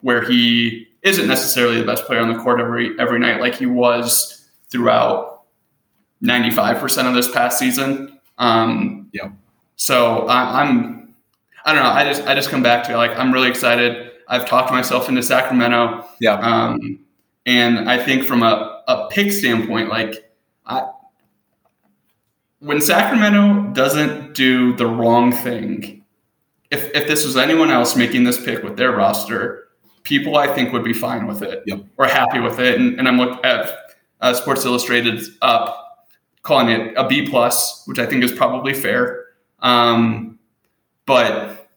where 0.00 0.22
he 0.22 0.88
isn't 1.02 1.26
necessarily 1.26 1.78
the 1.78 1.84
best 1.84 2.04
player 2.04 2.20
on 2.20 2.32
the 2.32 2.38
court 2.38 2.60
every 2.60 2.98
every 2.98 3.18
night 3.18 3.40
like 3.40 3.56
he 3.56 3.66
was 3.66 4.48
throughout 4.70 5.42
95% 6.22 7.08
of 7.08 7.14
this 7.14 7.30
past 7.30 7.58
season. 7.58 8.18
Um, 8.38 9.10
yeah. 9.12 9.30
So 9.76 10.26
I, 10.28 10.62
I'm, 10.62 11.01
I 11.64 11.72
don't 11.72 11.82
know. 11.82 11.90
I 11.90 12.04
just, 12.04 12.22
I 12.26 12.34
just 12.34 12.50
come 12.50 12.62
back 12.62 12.84
to 12.88 12.96
like, 12.96 13.16
I'm 13.18 13.32
really 13.32 13.48
excited. 13.48 14.10
I've 14.28 14.46
talked 14.46 14.70
myself 14.70 15.08
into 15.08 15.22
Sacramento. 15.22 16.06
Yeah. 16.20 16.34
Um, 16.34 17.00
and 17.46 17.90
I 17.90 18.02
think 18.02 18.24
from 18.24 18.42
a, 18.42 18.82
a 18.88 19.08
pick 19.10 19.32
standpoint, 19.32 19.88
like 19.88 20.32
I, 20.66 20.88
when 22.60 22.80
Sacramento 22.80 23.72
doesn't 23.72 24.34
do 24.34 24.74
the 24.74 24.86
wrong 24.86 25.32
thing, 25.32 26.04
if, 26.70 26.90
if 26.94 27.06
this 27.06 27.24
was 27.24 27.36
anyone 27.36 27.70
else 27.70 27.96
making 27.96 28.24
this 28.24 28.42
pick 28.42 28.62
with 28.62 28.76
their 28.76 28.92
roster, 28.92 29.68
people 30.04 30.36
I 30.36 30.46
think 30.46 30.72
would 30.72 30.84
be 30.84 30.92
fine 30.94 31.26
with 31.26 31.42
it 31.42 31.62
yep. 31.66 31.84
or 31.96 32.06
happy 32.06 32.40
with 32.40 32.58
it. 32.58 32.80
And, 32.80 32.98
and 32.98 33.06
I'm 33.06 33.18
looking 33.18 33.44
at 33.44 33.70
uh, 34.20 34.34
Sports 34.34 34.64
Illustrated 34.64 35.22
up 35.42 36.06
calling 36.42 36.68
it 36.68 36.94
a 36.96 37.06
B 37.06 37.28
plus, 37.28 37.84
which 37.86 37.98
I 37.98 38.06
think 38.06 38.24
is 38.24 38.32
probably 38.32 38.74
fair. 38.74 39.26
Um, 39.60 40.31
but 41.06 41.68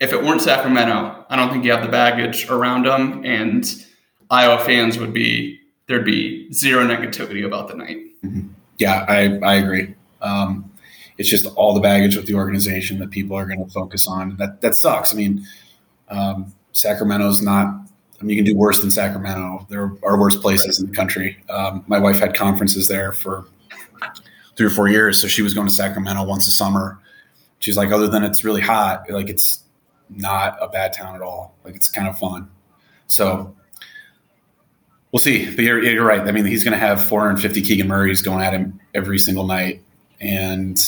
if 0.00 0.12
it 0.12 0.22
weren't 0.22 0.42
Sacramento, 0.42 1.24
I 1.28 1.36
don't 1.36 1.50
think 1.50 1.64
you 1.64 1.72
have 1.72 1.82
the 1.82 1.90
baggage 1.90 2.48
around 2.48 2.86
them, 2.86 3.24
and 3.24 3.64
Iowa 4.30 4.62
fans 4.64 4.98
would 4.98 5.12
be 5.12 5.60
there'd 5.86 6.04
be 6.04 6.52
zero 6.52 6.84
negativity 6.86 7.44
about 7.44 7.68
the 7.68 7.74
night. 7.74 7.98
Mm-hmm. 8.24 8.48
Yeah, 8.78 9.04
I 9.08 9.38
I 9.38 9.54
agree. 9.54 9.94
Um, 10.20 10.70
it's 11.18 11.28
just 11.28 11.46
all 11.54 11.74
the 11.74 11.80
baggage 11.80 12.16
with 12.16 12.26
the 12.26 12.34
organization 12.34 12.98
that 12.98 13.10
people 13.10 13.36
are 13.36 13.46
going 13.46 13.64
to 13.64 13.70
focus 13.70 14.08
on. 14.08 14.36
That 14.36 14.60
that 14.62 14.74
sucks. 14.74 15.12
I 15.12 15.16
mean, 15.16 15.46
um, 16.08 16.52
Sacramento's 16.72 17.40
not. 17.40 17.66
I 18.20 18.24
mean, 18.24 18.36
you 18.36 18.44
can 18.44 18.52
do 18.52 18.56
worse 18.56 18.80
than 18.80 18.90
Sacramento. 18.90 19.66
There 19.68 19.92
are 20.02 20.18
worse 20.18 20.36
places 20.36 20.80
in 20.80 20.88
the 20.88 20.94
country. 20.94 21.36
Um, 21.50 21.84
my 21.86 21.98
wife 21.98 22.18
had 22.18 22.34
conferences 22.34 22.88
there 22.88 23.12
for 23.12 23.46
three 24.56 24.66
or 24.66 24.70
four 24.70 24.88
years, 24.88 25.20
so 25.20 25.28
she 25.28 25.42
was 25.42 25.52
going 25.52 25.66
to 25.66 25.74
Sacramento 25.74 26.24
once 26.24 26.46
a 26.46 26.50
summer. 26.50 26.98
She's 27.64 27.78
like, 27.78 27.90
other 27.90 28.08
than 28.08 28.22
it's 28.24 28.44
really 28.44 28.60
hot, 28.60 29.08
like 29.08 29.30
it's 29.30 29.60
not 30.10 30.58
a 30.60 30.68
bad 30.68 30.92
town 30.92 31.16
at 31.16 31.22
all. 31.22 31.56
Like 31.64 31.74
it's 31.74 31.88
kind 31.88 32.06
of 32.06 32.18
fun. 32.18 32.50
So 33.06 33.56
we'll 35.10 35.20
see. 35.20 35.46
But 35.46 35.64
you're, 35.64 35.82
you're 35.82 36.04
right. 36.04 36.20
I 36.20 36.30
mean, 36.30 36.44
he's 36.44 36.62
going 36.62 36.72
to 36.72 36.78
have 36.78 37.02
450 37.08 37.62
Keegan 37.62 37.88
Murray's 37.88 38.20
going 38.20 38.44
at 38.44 38.52
him 38.52 38.78
every 38.94 39.18
single 39.18 39.46
night, 39.46 39.82
and 40.20 40.78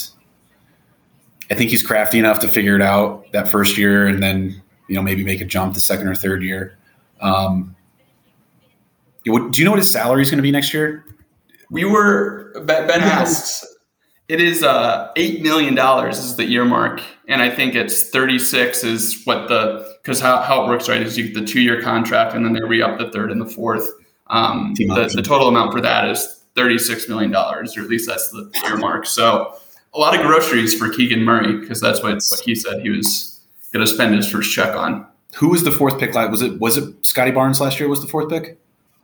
I 1.51 1.55
think 1.55 1.71
he's 1.71 1.83
crafty 1.83 2.19
enough 2.19 2.41
to 2.41 2.49
figure 2.49 2.77
it 2.77 2.83
out 2.83 3.33
that 3.33 3.49
first 3.49 3.79
year, 3.79 4.07
and 4.07 4.23
then 4.23 4.63
you 4.87 4.97
know 4.97 5.03
maybe 5.03 5.25
make 5.25 5.41
a 5.41 5.47
jump 5.47 5.73
the 5.73 5.81
second 5.81 6.09
or 6.09 6.15
third 6.15 6.43
year. 6.43 6.77
Um, 7.23 7.75
do 9.25 9.51
you 9.55 9.65
know 9.65 9.71
what 9.71 9.79
his 9.79 9.91
salary 9.91 10.21
is 10.21 10.31
going 10.31 10.39
to 10.39 10.43
be 10.43 10.53
next 10.53 10.75
year? 10.75 11.07
We 11.71 11.87
were 11.87 12.53
Ben 12.67 13.01
asked. 13.01 13.65
It 14.29 14.41
is 14.41 14.65
uh, 14.65 15.13
eight 15.15 15.41
million 15.43 15.75
dollars 15.75 16.19
is 16.19 16.37
the 16.37 16.45
earmark, 16.45 17.01
and 17.29 17.41
I 17.41 17.49
think 17.49 17.75
it's 17.75 18.11
thirty 18.11 18.39
six 18.39 18.83
is 18.83 19.23
what 19.25 19.49
the 19.49 19.97
because 20.03 20.21
how, 20.21 20.43
how 20.43 20.65
it 20.65 20.69
works 20.69 20.89
right 20.89 21.01
is 21.01 21.17
you 21.17 21.29
get 21.29 21.35
the 21.35 21.47
two 21.47 21.61
year 21.61 21.81
contract 21.81 22.35
and 22.35 22.45
then 22.45 22.53
they 22.53 22.63
re 22.63 22.83
up 22.83 22.99
the 22.99 23.11
third 23.11 23.31
and 23.31 23.41
the 23.41 23.47
fourth. 23.47 23.89
Um, 24.29 24.75
the, 24.75 25.13
the 25.15 25.23
total 25.23 25.47
amount 25.47 25.73
for 25.73 25.81
that 25.81 26.09
is 26.09 26.43
thirty 26.57 26.79
six 26.79 27.09
million 27.09 27.31
dollars, 27.31 27.77
or 27.77 27.83
at 27.83 27.89
least 27.89 28.09
that's 28.09 28.31
the 28.31 28.51
earmark. 28.67 29.07
So 29.07 29.55
a 29.95 29.99
lot 29.99 30.19
of 30.19 30.27
groceries 30.27 30.75
for 30.75 30.89
Keegan 30.91 31.23
Murray 31.23 31.61
because 31.61 31.81
that's 31.81 32.03
what 32.03 32.15
what 32.15 32.41
he 32.45 32.57
said 32.57 32.83
he 32.83 32.91
was 32.91 33.41
going 33.73 33.85
to 33.85 33.93
spend 33.93 34.15
his 34.15 34.29
first 34.29 34.53
check 34.53 34.75
on. 34.75 35.07
Who 35.37 35.51
was 35.51 35.65
the 35.65 35.71
fourth 35.71 36.01
pick? 36.01 36.15
Was 36.15 36.43
it 36.43 36.59
was 36.61 36.77
it 36.77 37.07
Scottie 37.07 37.31
Barnes 37.31 37.61
last 37.61 37.79
year? 37.79 37.89
Was 37.89 38.01
the 38.01 38.09
fourth 38.09 38.29
pick? 38.29 38.59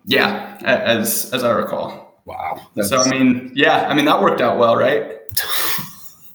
Yeah, 0.04 0.58
as 0.62 1.32
as 1.32 1.44
I 1.44 1.50
recall. 1.52 2.01
Wow. 2.24 2.68
so 2.82 3.00
I 3.00 3.10
mean, 3.10 3.50
yeah, 3.54 3.88
I 3.88 3.94
mean 3.94 4.04
that 4.04 4.22
worked 4.22 4.40
out 4.40 4.58
well, 4.58 4.76
right? 4.76 5.18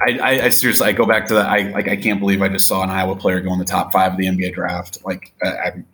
I, 0.00 0.18
I, 0.18 0.44
I, 0.44 0.48
seriously, 0.48 0.88
I 0.88 0.92
go 0.92 1.06
back 1.06 1.28
to 1.28 1.34
that. 1.34 1.46
I 1.46 1.70
like, 1.70 1.88
I 1.88 1.96
can't 1.96 2.18
believe 2.18 2.42
I 2.42 2.48
just 2.48 2.66
saw 2.66 2.82
an 2.82 2.90
Iowa 2.90 3.14
player 3.14 3.40
go 3.40 3.52
in 3.52 3.58
the 3.58 3.64
top 3.64 3.92
five 3.92 4.12
of 4.12 4.18
the 4.18 4.26
NBA 4.26 4.54
draft. 4.54 4.98
Like, 5.04 5.32
I, 5.42 5.48
I 5.48 5.84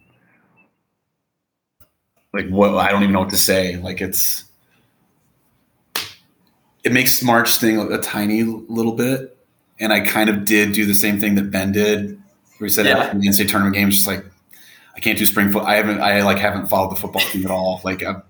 like 2.32 2.48
what? 2.48 2.74
I 2.74 2.90
don't 2.90 3.02
even 3.02 3.12
know 3.12 3.20
what 3.20 3.30
to 3.30 3.38
say. 3.38 3.76
Like, 3.76 4.00
it's 4.00 4.44
it 6.84 6.92
makes 6.92 7.22
March 7.22 7.50
sting 7.50 7.78
a, 7.78 7.86
a 7.86 7.98
tiny 7.98 8.44
little 8.44 8.92
bit, 8.92 9.36
and 9.78 9.92
I 9.92 10.00
kind 10.00 10.30
of 10.30 10.44
did 10.44 10.72
do 10.72 10.86
the 10.86 10.94
same 10.94 11.20
thing 11.20 11.34
that 11.34 11.50
Ben 11.50 11.72
did, 11.72 12.20
where 12.58 12.68
he 12.68 12.70
said 12.70 12.86
yeah. 12.86 12.98
after 12.98 13.18
the 13.18 13.28
NCAA 13.28 13.48
tournament 13.48 13.74
games, 13.74 13.96
just 13.96 14.06
like 14.06 14.24
I 14.96 15.00
can't 15.00 15.18
do 15.18 15.26
spring 15.26 15.52
foot. 15.52 15.64
I 15.64 15.76
haven't, 15.76 16.00
I 16.00 16.22
like 16.22 16.38
haven't 16.38 16.68
followed 16.68 16.92
the 16.92 17.00
football 17.00 17.22
team 17.22 17.44
at 17.44 17.50
all. 17.50 17.82
Like, 17.84 18.02
I, 18.02 18.22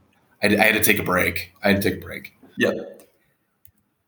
I, 0.43 0.47
I 0.47 0.65
had 0.67 0.75
to 0.75 0.83
take 0.83 0.99
a 0.99 1.03
break. 1.03 1.53
I 1.63 1.69
had 1.69 1.83
to 1.83 1.91
take 1.91 2.01
a 2.01 2.05
break. 2.05 2.35
Yep. 2.59 2.75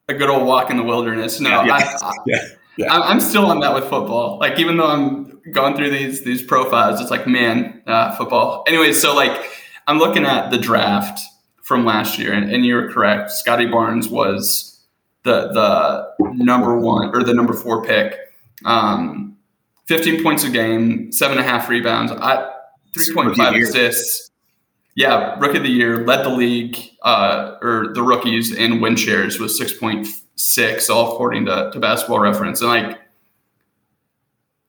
A 0.09 0.15
good 0.15 0.29
old 0.29 0.47
walk 0.47 0.71
in 0.71 0.77
the 0.77 0.83
wilderness. 0.83 1.41
No, 1.41 1.63
yeah, 1.63 1.75
I, 1.75 1.97
I, 2.03 2.13
yeah, 2.27 2.49
yeah. 2.77 2.93
I'm 2.93 3.21
still 3.21 3.47
on 3.47 3.61
that 3.61 3.75
with 3.75 3.85
football. 3.85 4.39
Like 4.41 4.59
even 4.59 4.77
though 4.77 4.89
I'm 4.89 5.41
going 5.53 5.77
through 5.77 5.91
these 5.91 6.25
these 6.25 6.43
profiles, 6.43 7.01
it's 7.01 7.11
like 7.11 7.29
man, 7.29 7.83
uh, 7.87 8.17
football. 8.17 8.65
Anyway, 8.67 8.93
so 8.93 9.15
like 9.15 9.41
I'm 9.87 9.99
looking 9.99 10.25
at 10.25 10.51
the 10.51 10.59
draft 10.59 11.21
from 11.63 11.85
last 11.85 12.19
year, 12.19 12.33
and, 12.33 12.51
and 12.51 12.67
you're 12.67 12.91
correct. 12.91 13.31
Scottie 13.31 13.67
Barnes 13.67 14.09
was 14.09 14.85
the 15.23 15.53
the 15.53 16.33
number 16.35 16.77
one 16.77 17.15
or 17.15 17.23
the 17.23 17.35
number 17.35 17.53
four 17.53 17.85
pick. 17.85 18.17
Um, 18.65 19.37
15 19.87 20.23
points 20.23 20.45
a 20.45 20.51
game, 20.51 21.11
seven 21.11 21.39
and 21.39 21.47
a 21.47 21.51
half 21.51 21.69
rebounds, 21.69 22.13
I, 22.13 22.49
3.5 22.97 23.63
assists 23.63 24.30
yeah, 24.95 25.39
rookie 25.39 25.59
of 25.59 25.63
the 25.63 25.71
year, 25.71 26.05
led 26.05 26.25
the 26.25 26.31
league 26.31 26.77
uh, 27.03 27.57
or 27.63 27.93
the 27.95 28.03
rookies 28.03 28.53
in 28.53 28.81
win 28.81 28.97
shares 28.97 29.39
with 29.39 29.53
six 29.53 29.73
point 29.73 30.07
six, 30.37 30.91
all 30.91 31.13
according 31.15 31.47
to, 31.47 31.71
to 31.73 31.79
Basketball 31.81 32.21
Reference, 32.21 32.61
and 32.61 32.71
like. 32.71 32.99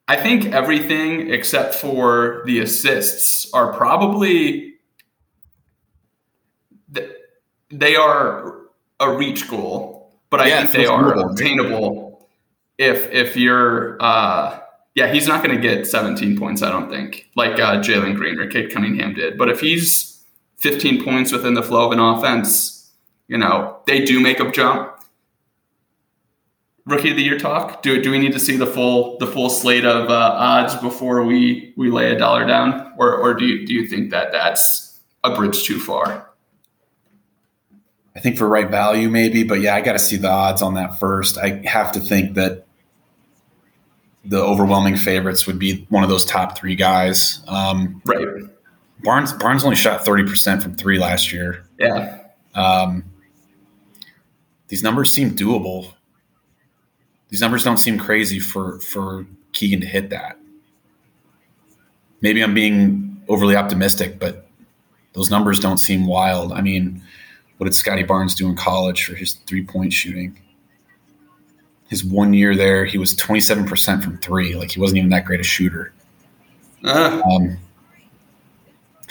I 0.08 0.18
think 0.18 0.48
everything 0.48 1.32
except 1.32 1.74
for 1.74 2.42
the 2.46 2.60
assists 2.60 3.50
are 3.54 3.72
probably 3.72 4.72
they 7.72 7.96
are 7.96 8.58
a 9.00 9.16
reach 9.16 9.50
goal, 9.50 10.14
but 10.30 10.42
I 10.42 10.48
yeah, 10.48 10.58
think 10.62 10.72
they 10.72 10.86
are 10.86 11.14
cool. 11.14 11.30
obtainable 11.30 12.30
if 12.78 13.10
if 13.12 13.36
you're 13.36 14.02
uh, 14.02 14.60
yeah, 14.96 15.12
he's 15.12 15.28
not 15.28 15.44
going 15.44 15.56
to 15.56 15.62
get 15.62 15.88
17 15.88 16.38
points, 16.38 16.62
I 16.62 16.70
don't 16.70 16.90
think, 16.90 17.30
like 17.36 17.54
uh, 17.60 17.78
Jalen 17.78 18.16
Green 18.16 18.38
or 18.40 18.48
Cade 18.48 18.74
Cunningham 18.74 19.14
did. 19.14 19.38
But 19.38 19.50
if 19.50 19.62
he's 19.62 20.11
15 20.62 21.04
points 21.04 21.32
within 21.32 21.56
the 21.56 21.64
flow 21.64 21.88
of 21.88 21.92
an 21.92 22.00
offense, 22.00 22.92
you 23.28 23.38
know, 23.38 23.80
they 23.88 24.06
do 24.06 24.20
make 24.20 24.40
a 24.40 24.52
jump. 24.52 24.90
Rookie 26.86 27.12
of 27.12 27.18
the 27.18 27.24
year 27.24 27.38
talk. 27.38 27.82
Do, 27.82 28.02
do 28.02 28.12
we 28.12 28.20
need 28.20 28.34
to 28.34 28.40
see 28.40 28.58
the 28.58 28.66
full 28.66 29.18
the 29.20 29.28
full 29.28 29.50
slate 29.50 29.86
of 29.86 30.10
uh, 30.10 30.14
odds 30.14 30.76
before 30.76 31.24
we 31.24 31.74
we 31.78 31.92
lay 31.92 32.12
a 32.12 32.18
dollar 32.18 32.46
down, 32.46 32.94
or 32.98 33.16
or 33.16 33.36
do 33.36 33.46
you, 33.46 33.68
do 33.68 33.74
you 33.74 33.88
think 33.88 34.10
that 34.10 34.32
that's 34.32 35.00
a 35.24 35.36
bridge 35.36 35.64
too 35.64 35.80
far? 35.80 36.32
I 38.16 38.20
think 38.20 38.38
for 38.38 38.48
right 38.48 38.70
value, 38.70 39.10
maybe, 39.10 39.44
but 39.44 39.62
yeah, 39.62 39.76
I 39.76 39.82
got 39.82 39.94
to 39.94 40.00
see 40.00 40.18
the 40.18 40.30
odds 40.30 40.62
on 40.62 40.74
that 40.74 41.00
first. 41.00 41.38
I 41.38 41.62
have 41.66 41.92
to 41.94 42.00
think 42.00 42.34
that 42.34 42.66
the 44.26 44.42
overwhelming 44.42 44.98
favorites 44.98 45.48
would 45.48 45.60
be 45.60 45.86
one 45.90 46.04
of 46.04 46.10
those 46.10 46.26
top 46.26 46.58
three 46.58 46.76
guys. 46.76 47.42
Um, 47.48 48.02
right. 48.06 48.28
Barnes 49.04 49.34
Barnes 49.34 49.64
only 49.64 49.76
shot 49.76 50.06
thirty 50.06 50.24
percent 50.24 50.62
from 50.62 50.76
three 50.76 51.00
last 51.00 51.32
year. 51.32 51.66
Yeah. 51.80 52.20
Um, 52.56 53.04
these 54.68 54.84
numbers 54.84 55.12
seem 55.12 55.32
doable. 55.32 55.94
These 57.30 57.42
numbers 57.42 57.64
don't 57.64 57.78
seem 57.78 57.98
crazy 57.98 58.40
for 58.40 58.80
for 58.80 59.26
Keegan 59.54 59.82
to 59.82 59.88
hit 59.88 60.10
that. 60.10 60.38
Maybe 62.22 62.42
I'm 62.42 62.54
being 62.54 63.22
overly 63.28 63.56
optimistic, 63.56 64.20
but 64.20 64.48
those 65.14 65.30
numbers 65.30 65.60
don't 65.60 65.78
seem 65.78 66.06
wild. 66.06 66.54
I 66.54 66.62
mean, 66.62 67.02
what 67.58 67.66
did 67.66 67.76
Scottie 67.76 68.04
Barnes 68.04 68.36
do 68.36 68.48
in 68.48 68.56
college 68.56 69.04
for 69.04 69.16
his 69.16 69.34
three 69.34 69.64
point 69.64 69.94
shooting? 69.94 70.38
His 71.90 72.06
one 72.06 72.34
year 72.34 72.56
there, 72.56 72.86
he 72.86 72.98
was 72.98 73.14
27% 73.16 74.02
from 74.02 74.18
three. 74.20 74.56
Like 74.56 74.72
he 74.72 74.80
wasn't 74.80 75.00
even 75.00 75.10
that 75.10 75.26
great 75.26 75.42
a 75.42 75.44
shooter. 75.44 75.92
Uh. 76.84 77.22
Um, 77.26 77.58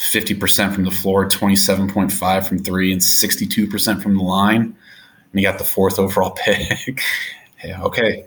50% 0.00 0.74
from 0.74 0.84
the 0.84 0.90
floor, 0.90 1.28
27.5 1.28 2.48
from 2.48 2.58
three, 2.58 2.90
and 2.90 3.02
62% 3.02 4.02
from 4.02 4.16
the 4.16 4.22
line. 4.22 4.62
And 4.62 5.38
he 5.38 5.42
got 5.42 5.58
the 5.58 5.64
fourth 5.64 5.98
overall 5.98 6.30
pick. 6.44 7.02
yeah, 7.62 7.82
okay. 7.82 8.26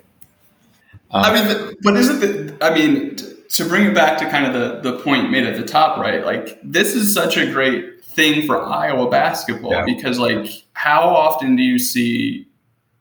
Um, 1.09 1.23
I 1.23 1.33
mean, 1.33 1.75
but 1.81 1.97
isn't 1.97 2.19
the, 2.19 2.57
I 2.63 2.73
mean, 2.73 3.15
to 3.49 3.65
bring 3.65 3.87
it 3.87 3.95
back 3.95 4.19
to 4.19 4.29
kind 4.29 4.45
of 4.45 4.53
the, 4.53 4.91
the 4.91 4.99
point 4.99 5.31
made 5.31 5.45
at 5.45 5.57
the 5.57 5.63
top, 5.63 5.97
right? 5.97 6.23
Like, 6.23 6.59
this 6.63 6.95
is 6.95 7.11
such 7.11 7.37
a 7.37 7.51
great 7.51 8.05
thing 8.05 8.45
for 8.45 8.61
Iowa 8.61 9.09
basketball 9.09 9.71
yeah. 9.71 9.85
because, 9.85 10.19
like, 10.19 10.47
how 10.73 11.01
often 11.01 11.55
do 11.55 11.63
you 11.63 11.79
see 11.79 12.47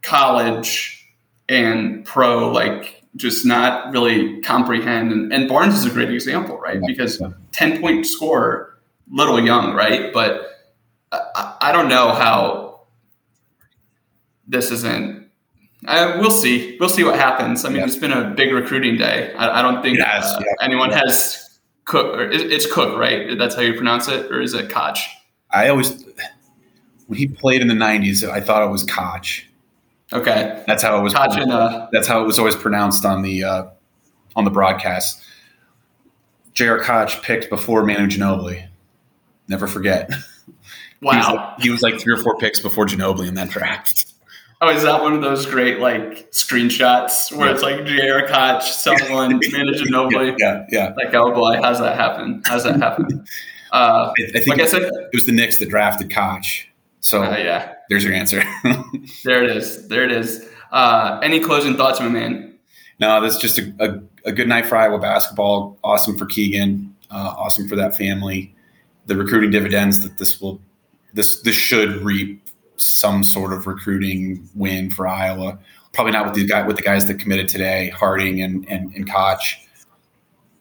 college 0.00 1.06
and 1.48 2.04
pro, 2.06 2.50
like, 2.50 3.01
just 3.16 3.44
not 3.44 3.92
really 3.92 4.40
comprehend. 4.40 5.12
And, 5.12 5.32
and, 5.32 5.48
Barnes 5.48 5.74
is 5.74 5.84
a 5.84 5.90
great 5.90 6.10
example, 6.10 6.58
right? 6.58 6.80
Because 6.86 7.22
10 7.52 7.80
point 7.80 8.06
score, 8.06 8.78
little 9.10 9.38
young, 9.38 9.74
right? 9.74 10.12
But 10.12 10.72
I, 11.12 11.56
I 11.60 11.72
don't 11.72 11.88
know 11.88 12.12
how 12.12 12.80
this 14.46 14.70
isn't. 14.70 15.30
Uh, 15.86 16.16
we'll 16.20 16.30
see. 16.30 16.76
We'll 16.78 16.88
see 16.88 17.04
what 17.04 17.16
happens. 17.16 17.64
I 17.64 17.68
mean, 17.68 17.78
yeah. 17.78 17.86
it's 17.86 17.96
been 17.96 18.12
a 18.12 18.30
big 18.30 18.52
recruiting 18.52 18.96
day. 18.96 19.34
I, 19.34 19.58
I 19.58 19.62
don't 19.62 19.82
think 19.82 19.98
yes, 19.98 20.32
uh, 20.32 20.42
yeah. 20.44 20.52
anyone 20.62 20.90
has 20.92 21.58
Cook. 21.84 22.16
Or 22.16 22.30
it's 22.30 22.72
Cook, 22.72 22.96
right? 22.96 23.36
That's 23.36 23.56
how 23.56 23.62
you 23.62 23.74
pronounce 23.74 24.06
it, 24.08 24.30
or 24.30 24.40
is 24.40 24.54
it 24.54 24.70
Koch? 24.70 24.98
I 25.50 25.68
always 25.68 26.04
when 27.06 27.18
he 27.18 27.26
played 27.26 27.60
in 27.60 27.68
the 27.68 27.74
'90s, 27.74 28.28
I 28.28 28.40
thought 28.40 28.62
it 28.62 28.70
was 28.70 28.84
Koch. 28.84 29.44
Okay, 30.12 30.62
that's 30.66 30.82
how 30.82 30.98
it 30.98 31.02
was. 31.02 31.12
That's 31.14 32.06
how 32.06 32.22
it 32.22 32.26
was 32.26 32.38
always 32.38 32.56
pronounced 32.56 33.04
on 33.04 33.22
the 33.22 33.44
uh, 33.44 33.64
on 34.36 34.44
the 34.44 34.50
broadcast. 34.50 35.24
J.R. 36.54 36.80
Koch 36.80 37.22
picked 37.22 37.48
before 37.48 37.84
Manu 37.84 38.06
Ginobili. 38.08 38.68
Never 39.48 39.66
forget. 39.66 40.10
Wow. 40.10 40.16
He 41.02 41.10
was, 41.18 41.26
like, 41.26 41.60
he 41.60 41.70
was 41.70 41.82
like 41.82 42.00
three 42.00 42.14
or 42.14 42.16
four 42.16 42.36
picks 42.38 42.60
before 42.60 42.86
Ginobili 42.86 43.26
in 43.26 43.34
that 43.34 43.50
draft. 43.50 44.12
Oh, 44.60 44.68
is 44.68 44.84
that 44.84 45.02
one 45.02 45.12
of 45.12 45.20
those 45.20 45.46
great 45.46 45.80
like 45.80 46.30
screenshots 46.30 47.36
where 47.36 47.48
yeah. 47.48 47.54
it's 47.54 47.62
like 47.62 47.84
J.R. 47.84 48.28
Koch, 48.28 48.62
someone, 48.62 49.40
Manu 49.52 49.72
Ginobili? 49.72 50.36
Yeah, 50.38 50.64
yeah. 50.70 50.94
Like, 50.96 51.12
oh 51.14 51.34
boy, 51.34 51.60
how's 51.60 51.80
that 51.80 51.96
happen? 51.96 52.42
How's 52.46 52.64
that 52.64 52.76
happen? 52.76 53.26
Uh, 53.72 54.12
I, 54.18 54.24
I, 54.24 54.32
think 54.32 54.48
like 54.48 54.58
it, 54.58 54.74
I 54.74 54.78
it 54.80 55.14
was 55.14 55.24
the 55.24 55.32
Knicks 55.32 55.56
that 55.56 55.70
drafted 55.70 56.10
Koch. 56.10 56.68
So 57.00 57.22
uh, 57.22 57.38
yeah, 57.38 57.71
there's 57.92 58.04
your 58.04 58.14
answer. 58.14 58.42
there 59.24 59.44
it 59.44 59.54
is. 59.54 59.86
There 59.88 60.02
it 60.02 60.12
is. 60.12 60.48
Uh, 60.70 61.20
any 61.22 61.40
closing 61.40 61.76
thoughts, 61.76 62.00
my 62.00 62.08
man? 62.08 62.58
No, 62.98 63.20
this 63.20 63.34
is 63.34 63.40
just 63.40 63.58
a, 63.58 63.74
a, 63.80 64.28
a, 64.30 64.32
good 64.32 64.48
night 64.48 64.64
for 64.64 64.76
Iowa 64.76 64.98
basketball. 64.98 65.78
Awesome 65.84 66.16
for 66.16 66.24
Keegan. 66.24 66.96
Uh, 67.10 67.34
awesome 67.36 67.68
for 67.68 67.76
that 67.76 67.94
family. 67.96 68.54
The 69.06 69.16
recruiting 69.16 69.50
dividends 69.50 70.00
that 70.00 70.16
this 70.16 70.40
will 70.40 70.60
this 71.12 71.42
this 71.42 71.54
should 71.54 71.96
reap 71.96 72.42
some 72.76 73.24
sort 73.24 73.52
of 73.52 73.66
recruiting 73.66 74.48
win 74.54 74.90
for 74.90 75.06
Iowa. 75.06 75.58
Probably 75.92 76.12
not 76.12 76.24
with 76.24 76.34
the 76.34 76.46
guy 76.46 76.66
with 76.66 76.76
the 76.76 76.82
guys 76.82 77.06
that 77.06 77.18
committed 77.18 77.48
today, 77.48 77.90
Harding 77.90 78.40
and 78.40 78.66
and, 78.70 78.94
and 78.94 79.10
Koch. 79.10 79.58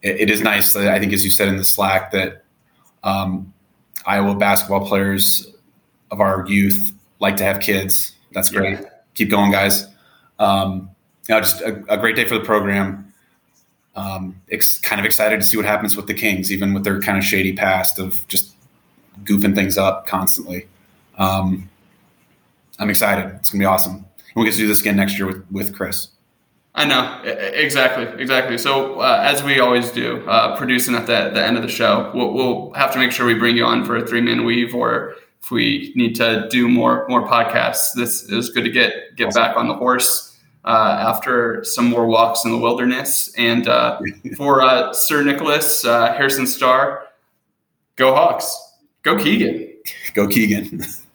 It, 0.02 0.22
it 0.22 0.30
is 0.30 0.42
nice 0.42 0.74
that 0.74 0.88
I 0.88 0.98
think, 0.98 1.12
as 1.14 1.24
you 1.24 1.30
said 1.30 1.48
in 1.48 1.56
the 1.56 1.64
Slack, 1.64 2.10
that 2.12 2.44
um, 3.02 3.54
Iowa 4.04 4.34
basketball 4.34 4.86
players 4.86 5.46
of 6.10 6.20
our 6.20 6.46
youth 6.46 6.92
like 7.22 7.36
to 7.36 7.44
have 7.44 7.60
kids. 7.60 8.12
That's 8.32 8.50
great. 8.50 8.80
Yeah. 8.80 8.88
Keep 9.14 9.30
going, 9.30 9.52
guys. 9.52 9.86
Um, 10.38 10.90
you 11.28 11.34
know, 11.34 11.40
just 11.40 11.60
a, 11.60 11.82
a, 11.88 11.96
great 11.96 12.16
day 12.16 12.26
for 12.26 12.34
the 12.34 12.44
program. 12.44 13.14
Um, 13.94 14.42
ex- 14.50 14.80
kind 14.80 15.00
of 15.00 15.06
excited 15.06 15.40
to 15.40 15.46
see 15.46 15.56
what 15.56 15.64
happens 15.64 15.96
with 15.96 16.08
the 16.08 16.14
Kings, 16.14 16.50
even 16.50 16.74
with 16.74 16.82
their 16.82 17.00
kind 17.00 17.16
of 17.16 17.22
shady 17.22 17.54
past 17.54 18.00
of 18.00 18.26
just 18.26 18.56
goofing 19.22 19.54
things 19.54 19.78
up 19.78 20.06
constantly. 20.06 20.66
Um, 21.16 21.70
I'm 22.80 22.90
excited. 22.90 23.36
It's 23.36 23.50
gonna 23.50 23.62
be 23.62 23.66
awesome. 23.66 23.94
And 23.94 24.04
we 24.34 24.44
get 24.44 24.52
to 24.52 24.58
do 24.58 24.66
this 24.66 24.80
again 24.80 24.96
next 24.96 25.16
year 25.16 25.26
with 25.26 25.46
with 25.52 25.76
Chris. 25.76 26.08
I 26.74 26.86
know 26.86 27.20
exactly, 27.24 28.06
exactly. 28.20 28.56
So 28.56 28.98
uh, 29.00 29.20
as 29.22 29.44
we 29.44 29.60
always 29.60 29.90
do, 29.90 30.26
uh, 30.26 30.56
producing 30.56 30.94
at 30.94 31.06
the, 31.06 31.28
the 31.28 31.44
end 31.44 31.58
of 31.58 31.62
the 31.62 31.68
show, 31.68 32.10
we'll, 32.14 32.32
we'll, 32.32 32.72
have 32.72 32.90
to 32.94 32.98
make 32.98 33.12
sure 33.12 33.26
we 33.26 33.34
bring 33.34 33.58
you 33.58 33.66
on 33.66 33.84
for 33.84 33.94
a 33.94 34.06
three 34.06 34.22
man 34.22 34.46
weave, 34.46 34.74
or 34.74 35.14
if 35.42 35.50
we 35.50 35.92
need 35.96 36.14
to 36.16 36.46
do 36.50 36.68
more 36.68 37.06
more 37.08 37.26
podcasts. 37.26 37.92
This 37.94 38.24
is 38.24 38.50
good 38.50 38.64
to 38.64 38.70
get 38.70 39.16
get 39.16 39.28
awesome. 39.28 39.42
back 39.42 39.56
on 39.56 39.68
the 39.68 39.74
horse 39.74 40.38
uh, 40.64 40.96
after 41.00 41.64
some 41.64 41.86
more 41.86 42.06
walks 42.06 42.44
in 42.44 42.52
the 42.52 42.58
wilderness. 42.58 43.32
And 43.36 43.68
uh, 43.68 44.00
for 44.36 44.62
uh, 44.62 44.92
Sir 44.92 45.22
Nicholas 45.22 45.84
uh, 45.84 46.12
Harrison 46.14 46.46
Starr, 46.46 47.06
go 47.96 48.14
Hawks, 48.14 48.56
go 49.02 49.16
Keegan, 49.18 49.72
go 50.14 50.28
Keegan. 50.28 50.82